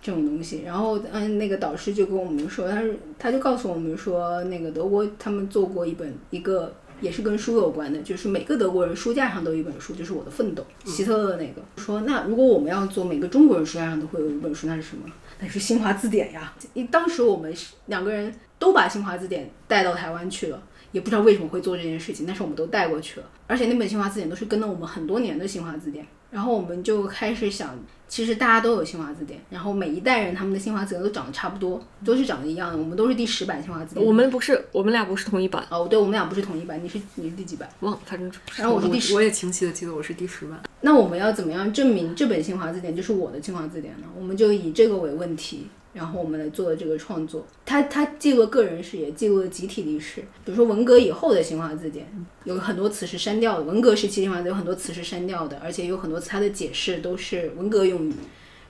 [0.00, 0.62] 这种东西。
[0.64, 11.62] 然后嗯，那个导师就跟我们说，他是他就告诉我们说，那个德国他们做过一本一个也是跟书有关的，就是每个德国人书架上都有一本书，就是我的奋斗，希特勒那个。
[11.82, 15.04] 说那如果我们要做每个中国人书架上都会有一本书，那是什么？
[15.44, 16.54] 那是新华字典呀。
[16.90, 17.54] 当时我们
[17.86, 20.62] 两个人都把新华字典带到台湾去了。
[20.92, 26.06] 也不知道为什么会做这件事情，但是我们都带过去了，而且那本新华字典都是跟了我们很多年的新华字典。
[26.34, 32.76] 然后我们就开始想，其实大家都有新华字典，然后每一代人他们的新华字典都长得差不多，都是长得一样的。
[32.76, 34.04] 我们都是第十版新华字典。
[34.04, 35.64] 我们不是，我们俩不是同一版。
[35.70, 36.82] 哦，对，我们俩不是同一版。
[36.82, 37.68] 你是你是第几版？
[37.78, 38.28] 忘了，反正。
[38.56, 39.14] 然后我是第十。
[39.14, 40.60] 我也清晰的记得我是第十版。
[40.80, 44.08] 那我们要怎么样证明这本新华字典就是我的新华字典呢？
[44.18, 45.68] 我们就以这个为问题。
[45.94, 50.20] 然后我们来做的这个创作，它它记录个人史，也记录了集体历史。
[50.44, 52.06] 比如说文革以后的新华字典，
[52.42, 53.62] 有很多词是删掉的。
[53.64, 58.12] 文革时期新华字有很多词是删掉的，而且有很多词它的解释都是文革用语。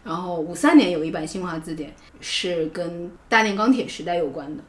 [0.05, 4.63] 然后五三年有一版新华字典是跟大炼钢铁时代有关的，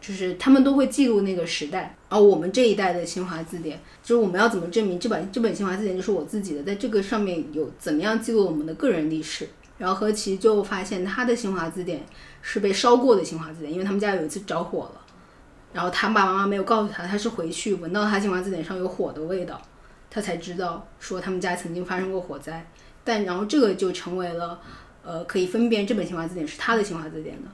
[0.00, 1.94] 就是他们都会记录那个时代。
[2.08, 9.46] 而我们这一代的新华字典，就是我们要怎么证明这本这本新华字典就是我自己的，在这个上面有怎么样记录我们的个人历史。
[9.78, 12.04] 然后何其就发现他的新华字典
[12.42, 15.00] 是被烧过的新华字典，因为他们家有一次着火了，
[15.72, 19.62] 然后他爸爸妈妈没有告诉他，他是回去闻到他新华字典上有火的味道，
[20.10, 22.68] 他才知道说他们家曾经发生过火灾。
[23.04, 24.60] 但然后这个就成为了，
[25.02, 27.48] 呃，可以分辨这本新华字典是他的新华字典的。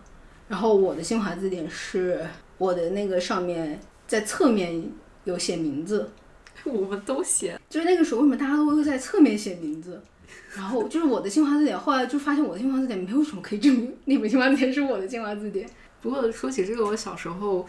[0.48, 2.26] 然后我的新华字典是
[2.58, 4.90] 我的那个上面在侧面
[5.24, 6.10] 有写名字，
[6.64, 10.02] 我们都写，就是那个时候为什么大家都会在侧面写名字？
[10.54, 15.68] 然后就是我的新华字典，后来就发现我的新华字典没有什么可以证明那本新华字典是我的新华字典。
[16.00, 17.66] 不过说起这个，我小时候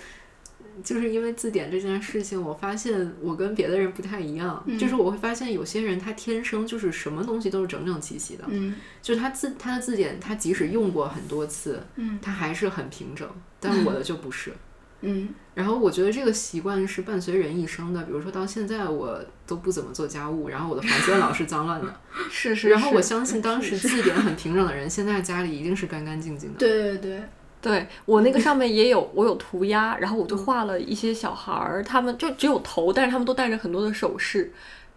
[0.83, 13.27] 就是因为字典这件事情，我发现我跟别的人不太一样，就是我会发现有些人他天生就是什么东西都是整整齐齐的，嗯，就是他字他的字典，他即使用过很多次，嗯，他还是很平整，
[13.59, 14.51] 但我的就不是。
[14.51, 14.55] 嗯，
[15.53, 18.03] 然后我觉得这个习惯是伴随人一生的。
[18.03, 21.93] 比如说到现在，我都不怎么做家务，然后我的房间老是脏乱的。
[22.29, 22.69] 是是。
[22.69, 26.59] 然后我相信当时字典很平整的人，现在家里一定是干干净净的。
[26.59, 27.23] 对 对对，
[27.61, 34.51] 对我那个上面也有，我有涂鸦，然后我就画了一些小孩儿，他们就只有头，但是他们都戴着很多的首饰。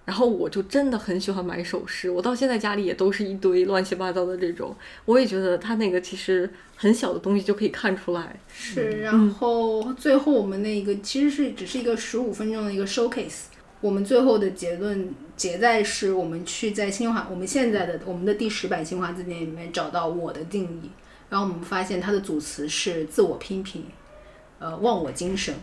[0.08, 4.74] 然后我就真的很喜欢买首饰，我到现在家里也都是一堆乱七八糟的这种。
[5.04, 8.40] 我也觉得他那个其实很小的东西就可以看出来。
[8.48, 13.48] 是，然后最后我们那个其实是只是一个十五分钟的一个 showcase。
[13.82, 20.88] 我们最后的结论结在是我们去在新华，我们现在的我们的第十版新华字典里面找到我的定义，
[21.28, 23.84] 然后我们发现它的组词是自我批评，
[24.58, 25.54] 呃，忘我精神，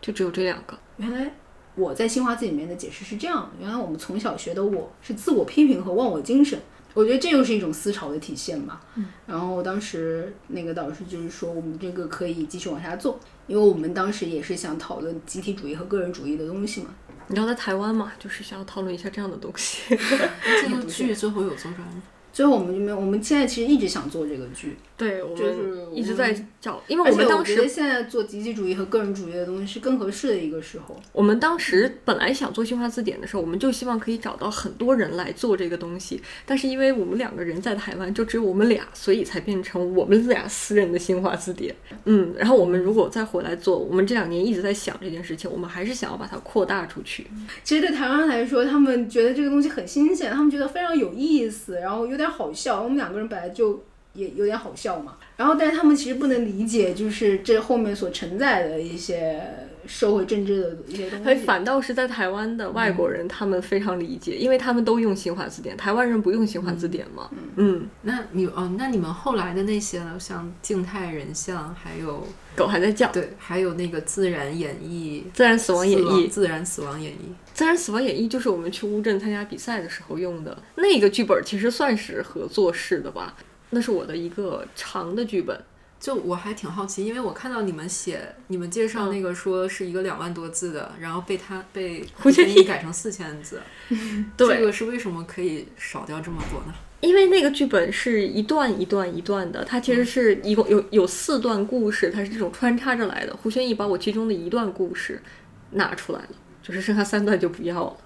[0.00, 0.76] 就只有这两个。
[0.96, 1.32] 原来。
[1.74, 6.58] 我在新华字里面的解释是这样的：原来我们从小学的我是自我批评和忘我精神，
[6.94, 8.80] 我觉得这又是一种思潮的体现吧。
[8.96, 16.88] 嗯，然后当时那个导师就是说，我们这个可以继续往下做，因为我们当时也是想讨论集体主义和个人主义的东西嘛。
[17.28, 19.82] 你知道在台湾嘛，就是想要讨论一下这样的东西。
[19.96, 22.02] 这个 剧最后有做出来吗？
[22.32, 22.96] 最后我们就没有。
[22.96, 30.98] 我们现在其实一直想做这个剧，对，我就是们一直在找，因为我我们当时觉得现在做集体主义和个人主义的东西是更合适的一个时候。
[31.12, 41.74] 我们当时本来想做新华字典的时候，我们就希望可以找到很多人来做这个东西，但是因为我们两个人在台湾，就只有我们俩，所以才变成我们俩私人的新华字典。
[42.04, 47.26] 嗯，然后我们如果再回来做，我们这两年一直在想这件事情，我们还是想要把它扩大出去。
[47.62, 52.82] 其实对台湾来说，他们觉得这个东西很新鲜，他们觉得非常有意思，然后有点点好笑。
[52.82, 59.42] 我们两个人本来就也有点好笑嘛，然后但是他们其实不能理解，就是这后面所承载的一些
[59.86, 61.44] 社会政治的一些东所以西。
[61.44, 67.30] 反倒是在台湾的外国人，他们非常理解，因为他们都用新华字典，台湾人不用新华字典嘛。
[67.56, 70.16] 嗯，那你哦，那你们后来的那些呢？
[70.18, 76.26] 像静态人像，还有狗还在叫，《对，还有那个自然演绎、自然死亡演绎》。
[76.28, 77.16] 自然死亡演绎。
[77.54, 83.34] 《自然死亡演绎》就是我们去乌镇参加比赛的时候用的那个剧本，其实算是合作式的吧。
[83.70, 85.58] 那是我的一个长的剧本，
[86.02, 93.62] 就我还挺好奇，因为我看到你们写，你们介绍那个说是一个两万多字的，然后被他被 胡建议改成四千字，
[94.36, 96.74] 对这个是为什么可以少掉这么多呢？
[97.02, 103.36] 因为那个剧本是一段一段一段的，它其实是一共有有四段故事，它是这种穿插着来的。
[103.36, 105.22] 胡宣义把我其中的一段故事
[105.70, 106.28] 拿出来了，
[106.64, 107.96] 就是剩下三段就不要了。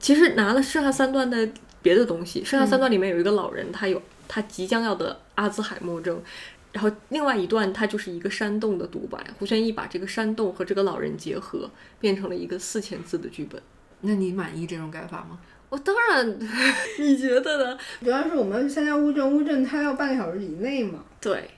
[0.00, 1.48] 其实拿了剩下三段的
[1.80, 6.22] 别的东西，剩下三段里面有一个老人，他有他即将要得阿兹海默症，
[6.74, 9.18] 然后另外一段它就是一个山洞的独白。
[9.38, 11.70] 胡宣义把这个山洞和这个老人结合，
[12.00, 13.62] 变成了一个四千字的剧本。
[14.00, 15.38] 那你满意这种改法吗？
[15.70, 16.38] 我当然，
[16.98, 17.78] 你觉得呢？
[18.02, 21.04] 主要是我们参加乌镇，乌镇它要半个小时以内嘛。
[21.20, 21.48] 对，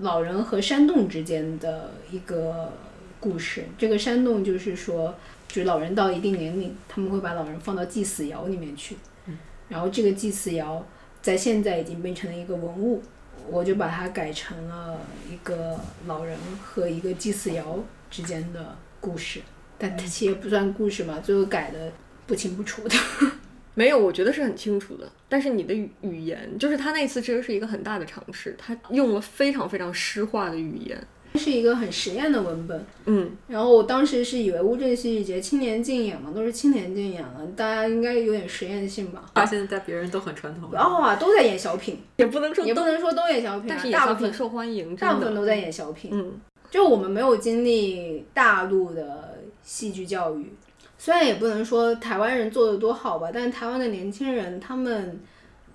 [0.00, 2.72] 老人和山洞之间的一个
[3.20, 3.66] 故事。
[3.76, 5.14] 这个山洞就是说，
[5.46, 8.96] 就是老人到一定年龄，他们会把老人放到祭祀窑里面去。
[9.26, 10.84] 嗯然后这个祭祀窑
[11.22, 13.02] 在现在已经变成了一个文物，
[13.50, 14.98] 我就把它改成了
[15.30, 17.78] 一个老人和一个祭祀窑
[18.10, 19.40] 之间的故事。
[19.78, 21.92] 但它其实也不算故事嘛，最后改的
[22.26, 22.94] 不清不楚的。
[23.74, 25.10] 没有，我觉得是很清楚的。
[25.28, 31.06] 但是你的语语言，就是他那次其实是一个很大的尝试，他用了非常非常诗化的语言。
[31.34, 39.24] 是一个很实验的文本，嗯，然后我当时是以为乌镇戏剧节青年竞演嘛，都是青年竞演了，大家应该有点实验性吧？
[39.34, 40.68] 发现在别人都很传统。
[40.70, 44.32] 不要啊，都在演小品，也不能说也不都，能说都演小品啊，但是大部分。
[44.32, 46.10] 受欢迎，大部分都在演小品。
[46.12, 46.32] 嗯，
[46.70, 50.52] 就我们没有经历大陆的戏剧教育，
[50.98, 55.20] 虽然也不能说台湾人做的多好吧，但是台湾的年轻人他们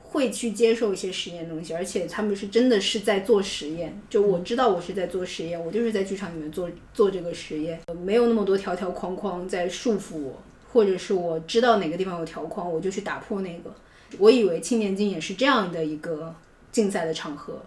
[0.09, 4.01] 会去接受一些实验东西，而且他们是真的是在做实验。
[4.09, 10.41] 就我知道我是在做实验，我就是在剧场里面做做这个实验，没有那么多条条框框在束缚我，
[10.71, 13.75] 或者是我知道哪个地方有条框，我就去打破那个。
[14.17, 16.33] 我以为青年竞也是这样的一个
[16.71, 17.61] 竞赛的场合，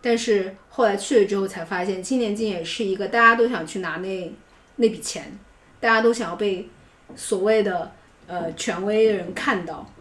[0.00, 4.32] 但是后来去了之后才发现，青年竞也是一个大家都想去拿那
[4.76, 5.36] 那笔钱，
[5.80, 6.68] 大家都想要被
[7.16, 7.90] 所谓的
[8.28, 9.92] 呃权威的人看到，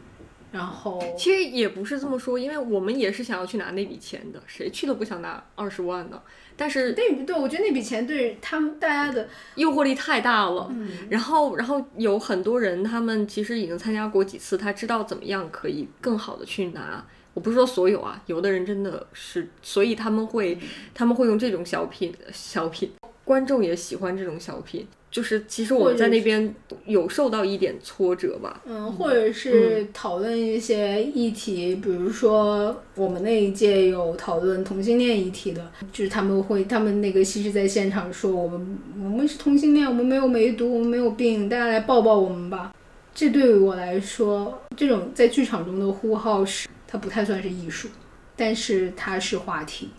[0.51, 6.21] 然后其实也不是这么说，因为我们也是想要去拿那笔钱的，谁去都不想拿二十万的？
[6.57, 10.67] 但是那笔对我觉得那笔钱对他们大家的诱惑力太大了。
[10.71, 17.03] 嗯然后，然后有很多人，他们其实已经参加过几次，他知道怎么样可以更好的去拿。
[17.33, 20.59] 我不是说所有啊，有的人真的是，所以他们会，
[20.93, 22.91] 他们会用这种小品，小品，
[23.23, 24.85] 观众也喜欢这种小品。
[25.11, 26.55] 就是其实我在那边
[26.85, 42.73] 有受到一点挫折吧，嗯，或者是讨论一些议题，比如说我们那一届有讨论同性恋议题的，就是他们会，他们那个西施在现场说我们我们是同性恋，我们没有梅毒，我们没有病，大家来抱抱我们吧。
[43.13, 47.89] 这对于我来说，这种在剧场中的呼号是它不太算是艺术，
[48.37, 49.89] 但是它是话题。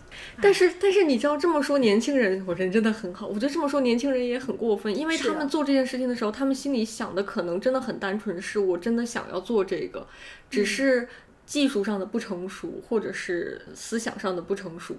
[0.41, 3.27] 但是，但是你知道这么说，年轻人，我人真的很好。
[3.27, 10.07] 我觉得这么说，年轻人也很过分，因为他们做这件事情的时候，他们心里想的可能真的很单纯，是我真的想要做这个，
[10.49, 11.07] 只是
[11.45, 14.95] 技术上的不成熟，或者是思想上的不成熟，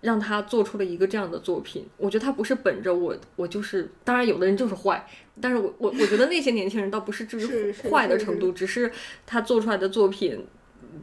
[0.00, 1.86] 让他做出了一个这样的作品。
[1.96, 5.06] 我觉得他不是本着我，我就是，当然有的人就是坏，
[5.40, 8.90] 但是我我我觉得那些年轻人倒不是至于坏的程度，只是
[9.26, 10.46] 他做出来的作品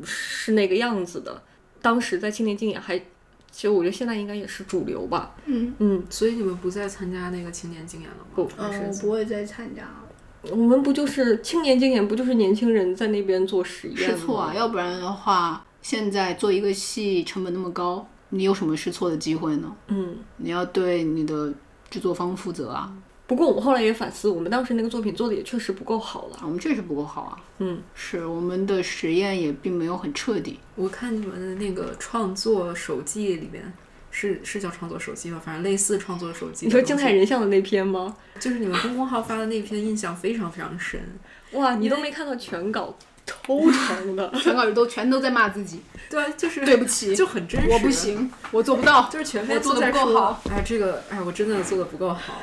[0.03, 1.43] 是那个样子的。
[1.80, 2.99] 当时在青年竞演还，
[3.51, 5.35] 其实我觉得现在应该也是主流吧。
[5.45, 8.25] 嗯，嗯，所以你们不再参加那个青年竞演了吗？
[8.35, 10.03] 不还嗯，我是不会再参加了。
[10.51, 14.17] 我们不就是青年竞演，不就是年轻人在那边做实验吗？
[14.17, 19.75] 试错啊，要不然的话，现在做一个戏成本那么高，你有什么试错的机会呢？
[19.87, 21.51] 嗯，你要对你的
[21.89, 22.93] 制作方负责啊。
[23.28, 26.39] 不过我们后来也反思，我们当时那个作品做的也确实不够好了。
[26.43, 30.57] 我们确实不够好啊，嗯，是我们的实验也并没有很彻底。
[30.75, 33.73] 我看你们的那个创作手记里边，
[34.11, 35.41] 是是叫创作手记吗？
[35.43, 36.67] 反正类似创作手记。
[36.67, 38.15] 你说静态，人像的那篇吗？
[38.39, 41.01] 就是你们公众号发的那篇，印象非常非常深。
[41.51, 44.32] 哇，你都没看到全稿，超长 的。
[44.39, 47.67] 全稿都全都在骂自己，对，就是对不起，就很真实。
[47.69, 50.41] 我不行，我做不到，就是全篇做的不够好。
[50.49, 52.41] 哎，这个哎，我真的做的不够好。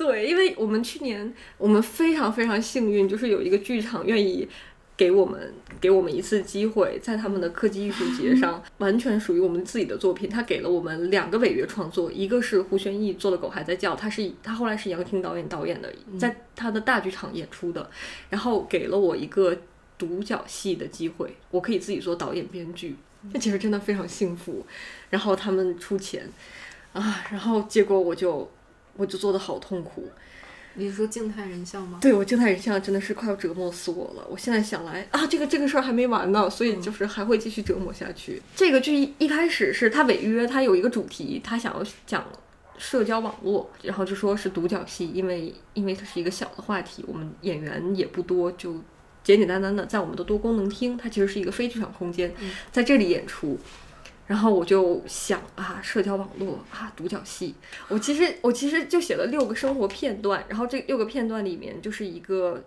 [0.00, 4.48] 对，因为我们去年我们非常非常幸运，就是有一个剧场愿意
[4.96, 10.26] 给我们给我们一次机会，在他们的科技艺术节上， 完全属于我们自己的作品。
[10.30, 17.90] 他给了我们两个违约创作，一个是胡宣毅做的《狗还在叫》，他是他后来是杨婷导演导演的，在他的大剧场演出的，
[18.30, 19.54] 然后给了我一个
[19.98, 22.96] 独角戏的机会，我可以自己做导演编剧，
[23.34, 24.64] 那其实真的非常幸福。
[25.10, 26.26] 然后他们出钱
[26.94, 28.50] 啊，然后结果我就。
[29.00, 30.06] 我就做的好痛苦，
[30.74, 31.98] 你是说静态人像吗？
[32.02, 34.26] 对我静态人像真的是快要折磨死我了。
[34.28, 38.42] 我现在想来啊，这个这个事儿还没完呢，所以就是还会继续折磨下去。
[38.54, 42.26] 这个剧一开始是他违约，他有一个主题，他想要讲
[42.76, 48.74] 社交网络，然后就说是独角戏，因为因为它是一个小的话题，我们演员也不多，就
[49.24, 52.34] 简简单单的在我们的多功能厅，它其实是一个非剧场空间，
[52.70, 53.58] 在这里演出。
[54.30, 57.52] 然后我就想啊，社交网络啊，独角戏。
[57.88, 62.62] 我其实我其实就写了六个生活片段，然后这六个片段里面就是一个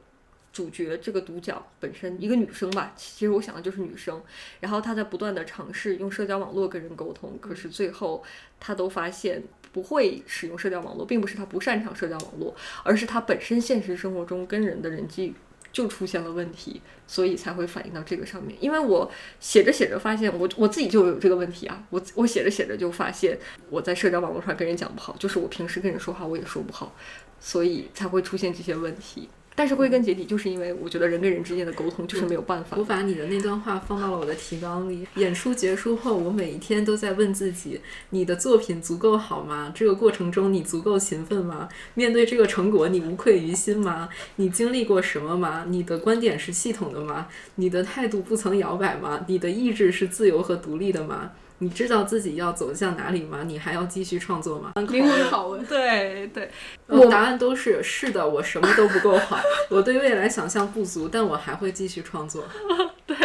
[0.51, 2.91] 主角，这个独角本身一个女生吧。
[2.97, 4.21] 其实我想的就是女生，
[4.59, 8.21] 然后她在不断的尝试用社交网络跟人沟通，可是最后
[8.59, 9.41] 她都发现
[9.71, 12.53] 不会使用社交网络，并不是她不擅长社交网络，
[12.83, 15.33] 而是她本身现实生活中跟人的人际。
[15.73, 18.55] 就出现了问题，所以才会反映到这个上面。
[18.61, 19.11] 因为我
[19.41, 21.83] 写着写着发现，我我自己就有这个问题啊。
[21.89, 23.37] 我我写着写着就发现，
[23.69, 26.95] 我在社交网络上跟人讲不好，就是我平时跟人说话我也说不好，
[27.39, 29.27] 所以才会出现这些问题。
[29.55, 32.75] 但是归根结底，就是因为我觉得人跟人之间的沟通就是没有办法。
[32.77, 35.07] 我把你的那段话放到了我的提纲里。
[35.15, 37.79] 演出结束后，我每一天都在问自己：
[38.09, 39.71] 你的作品足够好吗？
[39.75, 41.69] 这个过程中你足够勤奋吗？
[41.93, 44.09] 面对这个成果，你无愧于心吗？
[44.37, 45.65] 你经历过什么吗？
[45.67, 47.27] 你的观点是系统的吗？
[47.55, 49.23] 你的态度不曾摇摆吗？
[49.27, 51.31] 你的意志是自由和独立的吗？
[51.59, 53.43] 你知道自己要走向哪里吗？
[53.45, 54.73] 你还要继续创作吗？
[54.75, 55.65] 灵魂拷问。
[55.65, 56.49] 对对，
[56.87, 59.39] 我答案都是是的，我什么都不够好，
[59.69, 62.43] 我对未来想象不足，但我还会继续创作。
[63.07, 63.15] 对，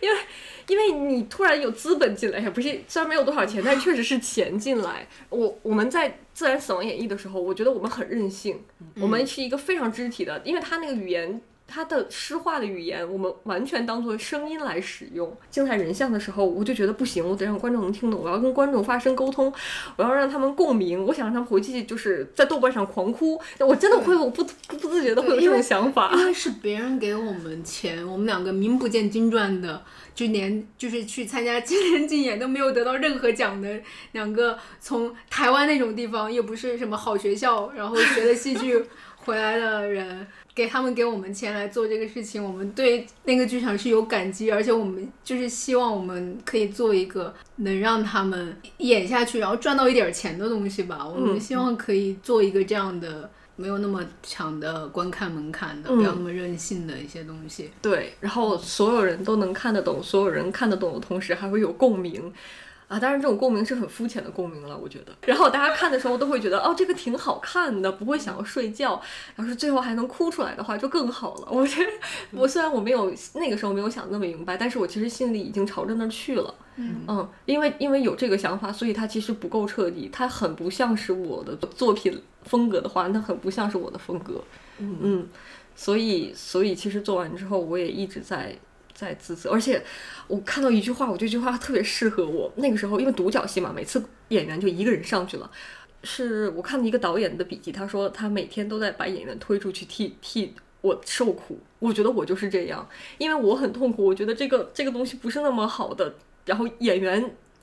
[0.00, 0.18] 因为
[0.68, 5.06] 因为你突然有资本进来，也不是虽然没有多少钱，但确实是钱进来。
[5.28, 8.60] 我我们在自然死亡演绎的时候，我觉得我们很任性，
[9.00, 11.40] 我们是一个非常肢体的，因为他那个语言。
[11.66, 15.36] 它的诗化的语言，我们完全当做声音来使用。
[15.50, 19.52] 静态人像的时候，我就觉得不行，我得让观众能听懂，我要跟观众发生沟通，
[19.96, 23.40] 我要让他们共鸣，我想让他们回去就是在豆瓣上狂哭。
[23.58, 26.12] 我真的会，我不不自觉的会有这种想法。
[26.14, 29.82] 因为是别人给我们钱，我们两个名不见经传的，
[30.14, 33.68] 就连就是去参加今年竞演都没有得到任何奖的
[34.12, 38.84] 两个，从台湾那种地方又不是什么好学校，然后学的戏剧
[39.16, 40.26] 回来的人。
[40.56, 51.06] 给他们给我们钱来做这个事情，我们对那个剧场是有感激，而且我们就是希望我们可以做一个能让他们演下去，然后赚到一点钱的东西吧。
[51.06, 57.70] 我们希望可以做一个这样的没有那么强的观看门槛的，不要那么任性的一些东西。
[57.82, 62.32] 对，然后所有人都能看得懂，所有人看得懂的同时还会有共鸣。
[62.88, 65.12] 啊，当然这种共鸣是很肤浅的共鸣了，我觉得。
[65.22, 69.00] 然后大家看的时候都会觉得，哦，这个挺好看的，不会想要睡觉。
[69.36, 71.48] 要是最后还能哭出来的话，就更好了。
[71.50, 71.90] 我觉得，
[72.30, 76.54] 我虽然我没有那个时候没有想那么明白，但是我其实心里已经朝着那儿去了。
[76.76, 84.40] 嗯，因为因为有这个想法，所以它其实不够彻底，它很不像是我的作品风格的话，那很不像是我的风格。
[84.78, 85.26] 嗯，
[85.74, 88.56] 所以所以其实做完之后，我也一直在。
[88.96, 89.80] 在自责，而且
[90.26, 92.50] 我看到一句话，我这句话特别适合我。
[92.56, 95.48] 那个时候因为独角戏嘛，每次演员就一个人上去了。
[96.02, 101.58] 是我看了一个导演的笔记，他说他每天都在把演员推出去替替我受苦。
[101.78, 102.88] 我觉得我就是这样，
[103.18, 106.14] 因为我很痛苦，我觉得这个这个东西不是那么好的。
[106.44, 107.20] 然后演员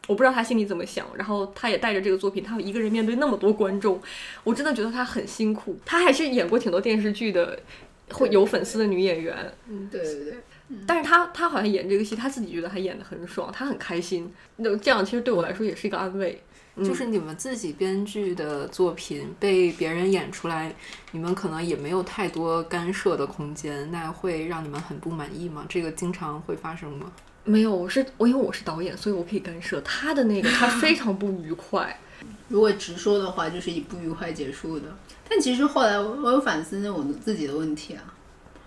[0.07, 4.01] 我不知道他心里怎么想，然后他也带着这个作品，他一个人面对那么多观众，
[4.43, 5.79] 我真的觉得他很辛苦。
[5.85, 7.57] 他还是演过挺多电视剧的，
[8.09, 9.53] 会有粉丝的女演员。
[9.69, 10.33] 嗯，对对对。
[10.87, 14.31] 但是他他好像演这个戏，他自己觉得他演的很爽，他很开心。
[14.55, 16.41] 那这样其实对我来说也是一个安慰。
[16.77, 20.73] 就是你们自己编剧的作品被别人演出来，
[21.11, 25.67] 你们可能也没有太多干涉的空间，那会让你们很不满意吗？
[25.69, 27.11] 这个经常会发生吗？
[27.43, 31.95] 没有，我是我因为我是导演，所以我可以干涉他的那个，他非常不愉快。
[32.49, 34.85] 如果直说的话，就是以不愉快结束的。
[35.29, 38.12] 但其实后来我我有反思我自己的问题啊，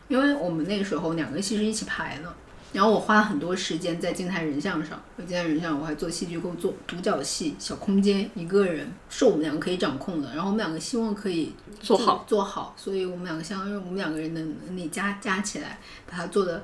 [0.09, 2.35] 因为我们那个时候两个戏是一起排的，
[2.73, 15.79] 然后我花了很多时间在静态人像上，静态人像我还做戏剧构作、独角戏、小空间，一个人是我们两个可以掌控的，然后我们两个希望可以做好做好，所以我们两个相当于我们两个人的能力加加起来，
[16.09, 16.63] 把它做的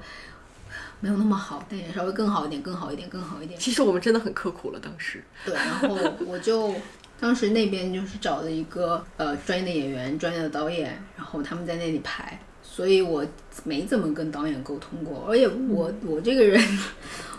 [1.01, 3.59] 没有那么好，但也稍微更好一点，更好一点，更好一点。
[3.59, 5.23] 其实我们真的很刻苦了，当时。
[5.45, 6.73] 对，然后我就
[7.19, 12.39] 当时那边就是找了一个呃专业的演员、专业的导演，然后他们在那里排，
[12.75, 13.23] 所以我
[13.65, 16.59] 没怎么跟导演沟通过，而且我我这个人。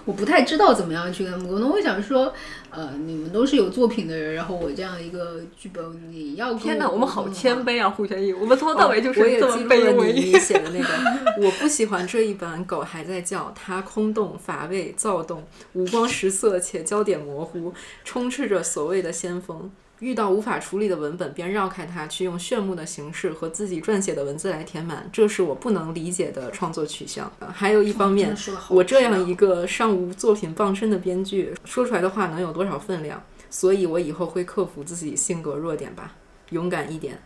[0.06, 1.72] 我不太知道怎么样去跟他们沟通。
[1.72, 2.34] 我想说，
[2.70, 5.82] 呃，你们都是有作品的人，然后我这样一个剧本，
[6.12, 10.12] 你要天哪，我们好谦卑啊，胡轩逸，我们从头到尾就是我也这么记录了卑微。
[10.12, 10.90] 你你 写的那个，
[11.42, 17.74] 我不喜欢这一版，狗还在叫，它空洞、乏味、躁动，五光十色且焦点模糊，
[18.04, 19.72] 充斥着所谓的先锋。
[20.04, 27.32] 遇到无法处理的文本，便绕开它，去用炫目的形式和自己撰写的文字来填满，这是我不能理解的创作取向。
[27.40, 28.36] 呃还有一方面
[28.68, 33.24] 我这样一个尚无作品傍身的编剧，说出来的话能有多少分量？
[33.50, 36.16] 所以我以后会克服自己性格弱点吧，
[36.50, 37.18] 勇敢一点，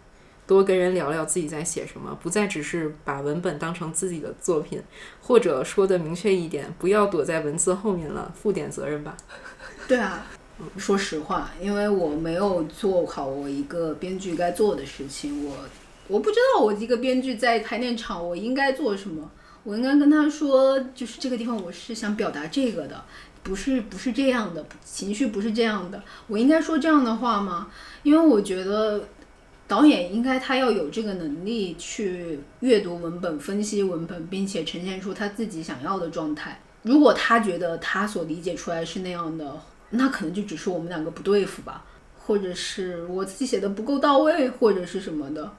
[0.46, 4.84] 多跟人聊聊自己在写什么，不再只是把文本当成自己的作品，
[5.20, 9.18] 或者说的明确一点，不要躲在文字后面了，负点责任吧。
[9.88, 10.28] 对啊，
[10.78, 15.56] 说实话，因为我没有做好我一个编剧该做的事情，我
[16.08, 19.30] 我不知道我一个编剧在排练场我应该做什么，
[19.64, 23.04] 我应该跟他说，就是这个地方我是想表达这个的，
[23.44, 27.72] 不是不是这样的，情绪不是这样的，我应该说这样的话吗？
[28.04, 29.04] 因为我觉得。
[29.70, 36.62] 导演应该他要有这个能力去阅读文本、分析文本，并且呈现出他自己想要的状态。
[36.84, 39.60] 如果他觉得他所理解出来是那样的，
[39.92, 41.86] 那可能就只是我们两个不对付吧，
[42.18, 45.52] 或者是我自己写的不够到位，或者是什么的，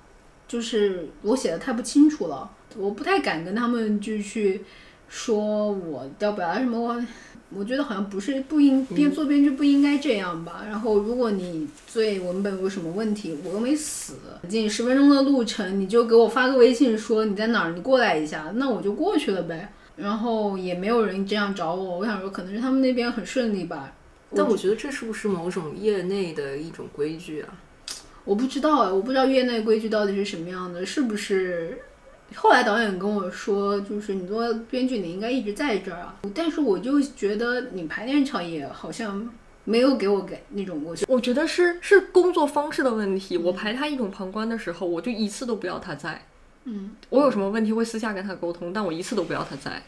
[0.47, 4.63] 就是我写的太不清楚了，我不太敢跟他们就去
[5.09, 6.79] 说我要表达什么。
[6.79, 7.03] 我
[7.51, 10.63] 我觉得好像不是不应边做编剧不应该这样吧。
[10.67, 14.17] 然后如果你对文本有什么问题，我又没死，
[14.47, 19.73] 近十分钟的路程，你就给我发个微信说你在哪儿，你过来一下，那我就过去了呗。
[19.97, 23.95] 然后也没有人这样找我，我想说可能是他们那边很顺利吧。
[24.35, 27.49] 但我觉得这是不是某种业内的一种规矩啊？
[28.25, 31.79] 我不知道啊，我不知道业内规矩到底是什么样的，是不是？
[32.35, 36.15] 后来导演跟我说，就是你做编剧，你应该一直在这儿啊。
[36.35, 39.27] 但是我就觉得你排练场也好像
[39.65, 43.39] 没有给我给那种过去我觉得是是工作方式的问题。
[43.39, 46.23] 我排他一种旁观的时候，我就一次都不要他在。
[46.65, 49.83] 嗯，我有什么问题会私下跟他沟通，但我一次都不要他在。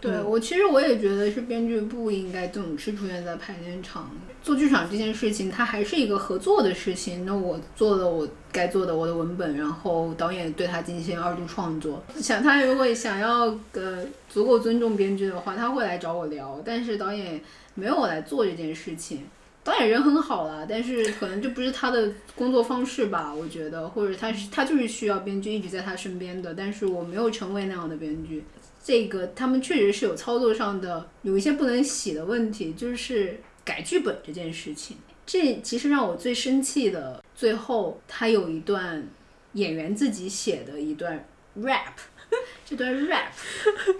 [0.00, 4.10] 对我其实我也觉得是编剧不应该总是出现在排练场
[4.42, 7.26] 做剧场这件事情，它还是一个合作的事情。
[7.26, 12.02] 那我做了我该做的我的文本，然后导演对他进行二度创作。
[12.16, 16.62] 想他如果想要呃足够尊重编剧的话，他会来找我聊。
[16.64, 17.38] 但是导演
[17.74, 19.26] 没有来做这件事情。
[19.62, 23.34] 导演人很好啦，但是可能这不是他的工作方式吧？
[23.34, 26.54] 我觉得，或者他是他就是需要编剧一直在他身边的。
[26.54, 28.42] 但是我没有成为那样的编剧。
[28.82, 34.96] 这个他们确实是有操作上的有一些不能洗的问题，就是改剧本这件事情。
[35.26, 39.06] 这其实让我最生气的，最后他有一段
[39.52, 41.24] 演员自己写的一段
[41.58, 41.92] rap，
[42.66, 43.30] 这段 rap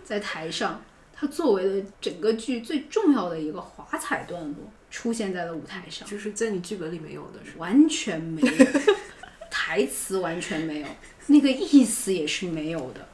[0.03, 7.57] 在台上，它作为了整个剧最重要的一个华彩段落，出现在了舞台上，就是在你剧本里没有的是？
[7.59, 8.67] 完全没有，
[9.51, 10.87] 台词完全没有，
[11.27, 13.07] 那个意思也是没有的。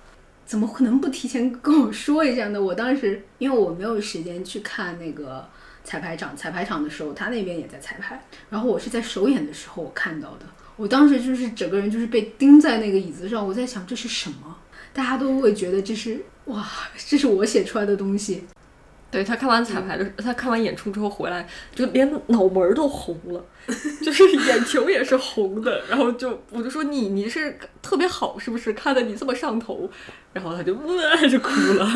[0.46, 2.62] 怎么可能不提前跟我说一下呢？
[2.62, 5.44] 我当时因为我没有时间去看那个
[5.82, 10.46] 彩排场，彩排场的时候他那边也在彩排，然后我是在首演的时候我看到的。
[10.76, 14.56] 我当时就是整个人就是被钉在那个椅子上，我在想这是什么？
[14.92, 16.64] 大家都会觉得这是哇，
[16.96, 18.44] 这是我写出来的东西。
[19.16, 23.42] 对他看完彩排的，他看完演出之后回来，就连脑门儿都红了，
[24.02, 25.82] 就是眼球也是红的。
[25.88, 28.74] 然后就我就说你你是特别好是不是？
[28.74, 29.88] 看得你这么上头，
[30.34, 31.48] 然后他就哇就哭
[31.78, 31.88] 了。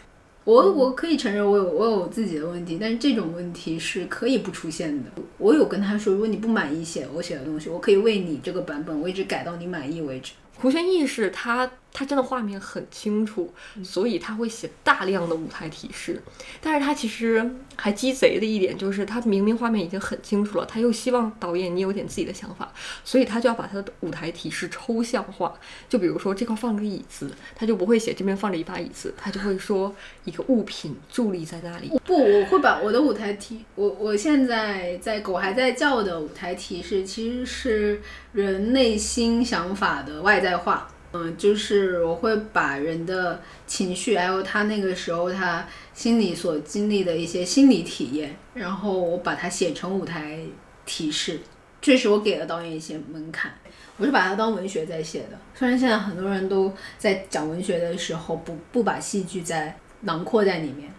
[0.44, 5.10] 我我可以承认我有我有自己的问题，但是这种问题是可以不出现的。
[5.38, 10.32] 我有跟他说，如果你不满意写我写的东西，我可以为你这个版本我一直改到你满意为止。
[10.58, 13.50] 胡轩逸是他他真的画面很清楚，
[13.82, 16.22] 所以他会写大量的舞台提示。
[16.60, 22.70] 但是他其实还鸡贼的一点就是，他明明画面已经很清楚了，他又希望导演你有点自己的想法，
[23.02, 25.54] 所以他就要把他的舞台提示抽象化。
[25.88, 29.94] 就比如说这块放个椅子，他就不会写这边放着一把椅子，他就会说
[30.26, 31.98] 一个物品伫立在那里。
[32.04, 38.02] 不，我会把我的舞台提，我我现在在狗还在叫的舞台提示，其实是
[38.34, 40.86] 人内心想法的外在化。
[41.16, 50.40] 嗯，就是我会把人的情绪，还有他那个时候他心里所经历的一些心理体验，然后我把它写成舞台
[50.84, 51.40] 提示。
[51.80, 53.50] 确实，我给了导演一些门槛，
[53.96, 55.38] 我是把它当文学在写的。
[55.54, 60.90] 虽然现在很多人都在讲文学的时候，不不把戏剧在囊括在里面，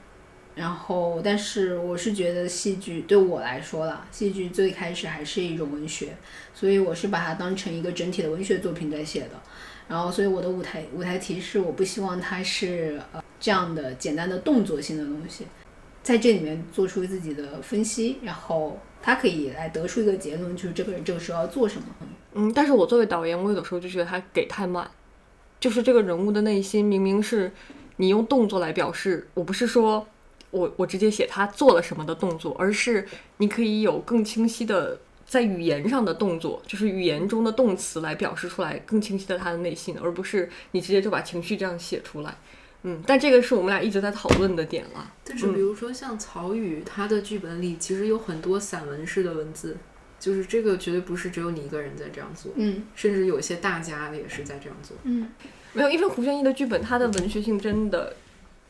[0.56, 6.16] 然后，但是我是觉得戏剧对我来说啦，戏剧最开始还是一种文学，
[6.54, 9.32] 所以我是把它当成一个整体的文学作品在写的。
[9.88, 15.48] 然后，所以我的舞台舞台提示，我不希望它是呃这样的简单的动作性的东西，
[16.04, 21.88] 在这里面做出自己的分析，然后他可以来得出一个结论，就是这个人这个时候要做什么。
[22.34, 24.92] 嗯，但是我作为导演，我有的时候就觉得他给太慢，
[25.60, 27.52] 就是这个人物的内心明明是
[27.96, 30.06] 你用动作来表示，我不是说
[30.52, 33.08] 我我直接写他做了什么的动作，而是
[33.38, 35.00] 你可以有更清晰的。
[35.28, 42.34] 在语言上的动作，就是语言中的动词来表示出来更清晰的他的内心，而不是你直接就把情绪这样写出来。
[42.84, 45.14] 嗯，但这个是我们俩一直在讨论的点了。
[45.26, 49.76] 但是比如说像曹禺，他的剧本里其实有很多散文式的文字，
[50.18, 52.54] 就是这个绝对不是只有你一个人在这样做。
[52.56, 54.96] 嗯，甚至有些大家也是在这样做。
[55.04, 55.30] 嗯，
[55.74, 58.16] 没有，因为胡宣义的剧本，他的文学性真的，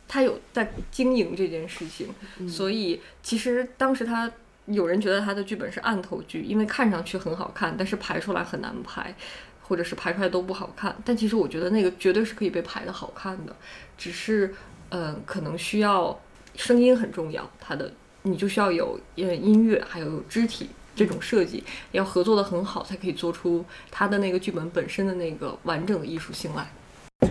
[0.07, 2.07] 他有在经营这件事情，
[2.49, 4.31] 所以其实当时他。
[4.67, 9.13] 有人觉得他的剧本是案头剧，因为看上去很好看，但是排出来很难排，
[9.61, 10.95] 或者是排出来都不好看。
[11.05, 13.55] 但其实我觉得那个绝对是可以被排的好看的，
[13.97, 14.53] 只是，
[14.89, 16.19] 嗯，可能需要
[16.55, 17.91] 声音很重要，它的
[18.23, 26.69] 你就需要有音乐，还有肢体这种设计，要合作的很好，才可以做出他的那个剧本本身的那个完整的艺术性来。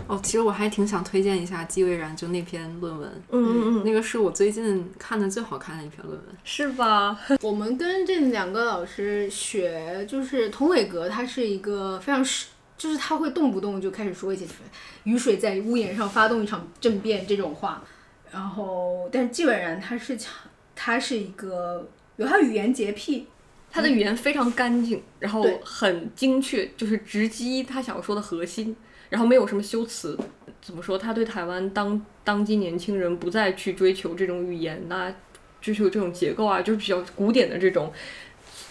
[0.09, 7.17] 哦，其实我还挺想推荐一下季蔚然就那篇论文，嗯嗯嗯，那个是我最近看的最好看的一篇论文，是吧？
[7.43, 14.45] 我们跟这两个老师学，就是童伟格，他是一个非常是，就是他会动不动就开始说一些
[15.05, 17.83] 雨水在屋檐上发动一场政变这种话，
[18.33, 20.33] 然后，但是季蔚然他是强，
[20.75, 23.29] 他是一个有他语言洁癖，
[23.71, 28.75] 他的语言非常干净，然后很精确，就是直击他想要说的核心。
[29.09, 30.19] 然后没有什么修辞，
[30.61, 30.99] 怎么说？
[30.99, 35.15] 他对台湾当当今年轻人不再去追求这种语言呐，
[35.61, 37.93] 追求这种结构啊，就是比较古典的这种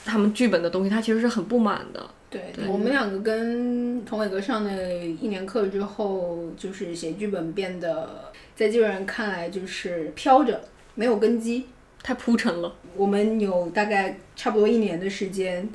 [0.04, 2.10] 他们剧本的东西，他其实是很不满的。
[2.30, 10.60] 对，我们两个跟童伟哥上了一年课之后，就是写剧本变得在基本人看来就是飘着，
[10.96, 11.66] 没有根基，
[12.04, 12.76] 太铺陈了。
[12.98, 15.70] 我们有大概差不多一年的时间，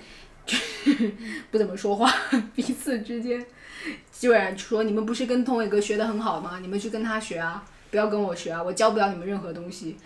[1.51, 2.13] 不怎么说话，
[2.55, 3.43] 彼此之间。
[4.11, 6.59] 基本上说你们不是跟童伟哥学的很好吗？
[6.61, 9.97] 你们去跟他学啊，不要跟我学啊，我教不了你们任何东西。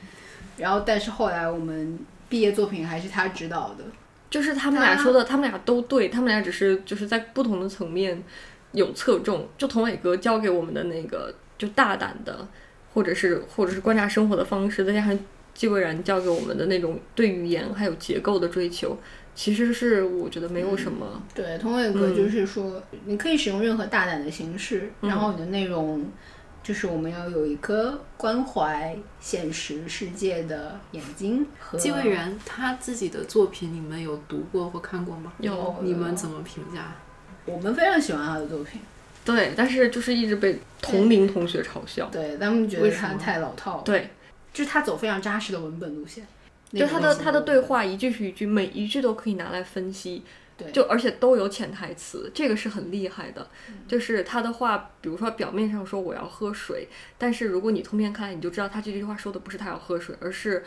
[0.57, 1.99] 然后，但是后来我们
[2.29, 3.85] 毕业作品还是他指导的，
[4.31, 8.23] 就是他们俩说的，他们俩都对，他们俩只是就是在不同的层面
[8.71, 9.49] 有侧重。
[9.59, 12.47] 就童伟哥教给我们的那个，就大胆的，
[12.93, 15.19] 或者是或者是观察生活的方式，再加上
[15.53, 18.97] 季蔚然教给我们的那种对语言还有结构的追求。
[19.35, 21.23] 其实是我觉得没有什么。
[21.35, 26.05] 对，同伟格就是说，你可以使用任何大胆的形式，然后你的内容
[26.63, 31.47] 就是我们要有一颗关怀现实世界的眼睛。
[31.77, 35.33] 季蔚然他自己的作品，你们有读过或看过吗？
[35.39, 35.77] 有。
[35.83, 36.97] 你们怎么评价？
[37.45, 38.81] 我们非常喜欢他的作品。
[39.25, 42.09] 对，但是就是一直被同龄同学嘲笑。
[42.13, 43.81] 对，他们觉得他太老套。
[43.81, 44.11] 对，
[44.53, 46.27] 就是他走非常扎实的文本路线。
[46.81, 50.23] 就他的他的对话一句是一句，每一句都可以拿来分析，
[50.57, 53.49] 对，就而且都有潜台词，这个是很厉害的。
[53.87, 60.65] 就是他的话，比如说表面上说我要喝水，但是如果你通篇看，你就知道他这句话说的不是他要喝水，而是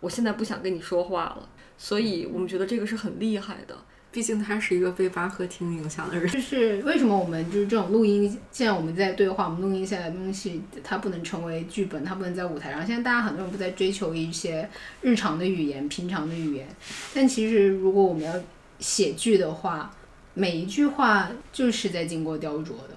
[0.00, 1.48] 我现在不想跟你说话了。
[1.76, 3.76] 所以我们觉得这个是很厉害的。
[4.10, 12.86] 毕竟他是一个被巴赫听影响的人，就是为什么我们就是这种录音，现在我们在对话，我们录音下来的东西，它不能成为剧本，它不能在舞台上。
[12.86, 14.68] 现在大家很多人不在追求一些
[15.02, 16.66] 日常的语言、平常的语言，
[17.14, 18.32] 但其实如果我们要
[18.78, 19.94] 写剧的话，
[20.32, 22.96] 每一句话就是在经过雕琢的。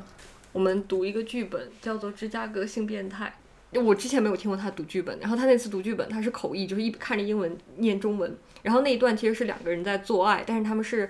[0.54, 3.34] 我们读一个剧本叫做《芝加哥性变态》。
[3.82, 8.36] 我之前没有听过他读剧本，然后他那次读剧本，他是口译，就是一看着英文念中文。
[8.62, 11.10] 然后那一段其实是两个人在做爱，但是他们是，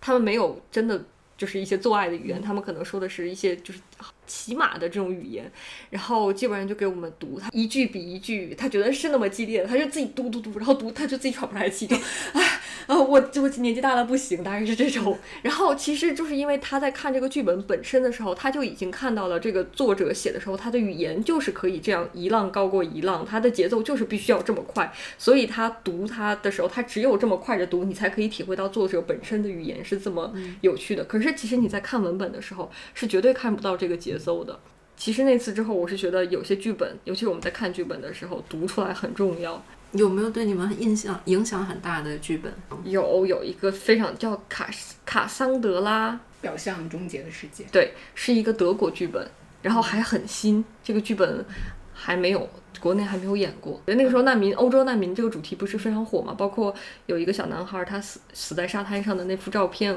[0.00, 1.04] 他们没有真的
[1.36, 3.80] 就是一些做爱的语言，他们可能说的是一些就是
[4.26, 5.50] 骑马的这种语言，
[5.90, 11.96] 然后基本上就给我们读，他一句比一句，他觉得是那么激烈，他就自己嘟嘟嘟，然后读他就自己喘不来气，就
[12.32, 12.60] 唉。
[12.86, 15.18] 啊，我我年纪大了不行，大概是这种。
[15.42, 24.92] 然后其实就是因为他在看这个剧本本身的时候，他就已经看到了这个作者写的时候，他的语言就是可以这样一浪高过一浪，他的节奏就是必须要这么快。
[25.18, 31.04] 所以他读他的时候，他只有这么快着读，你才可以体会到作者本身的语言是这么有趣的。
[31.04, 34.58] 可是其实你在看文本的时候，是绝对看不到这个节奏的。
[34.96, 39.64] 其实那次之后，我是觉得有些剧本，尤其是我们在看剧本的时候，读出来很重要。
[39.92, 42.52] 有没有对你们印象影响很大的剧本？
[42.84, 44.68] 有，有一个非常叫卡
[45.04, 49.28] 卡桑德拉表象终结的世界，对，是一个德国剧本，
[49.60, 51.44] 然后还很新，这个剧本
[51.92, 52.48] 还没有
[52.80, 53.80] 国内还没有演过。
[53.86, 56.32] 那个时候难民，欧洲难民这个主题不是非常火嘛？
[56.32, 56.74] 包括
[57.06, 59.94] 有一个小男孩他死死在沙滩上的那幅照片，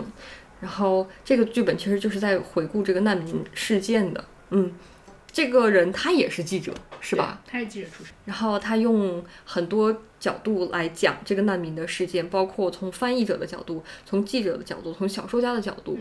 [0.60, 4.72] 然后这个剧本其实就是在回顾这个难民事件的，嗯。
[5.36, 7.42] 这个人他也是记者，是吧？
[7.46, 8.14] 他是记者出身。
[8.24, 16.00] 然后他用很多角度来讲这个难民的事件，包括从翻译者的角度、从记者的角度、从小说家的角度，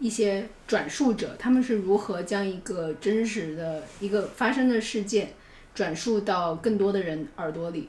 [0.00, 5.34] 一些转述者他们是如何将一个真实的一个发生的事件
[5.72, 7.88] 转述到更多的人耳朵里。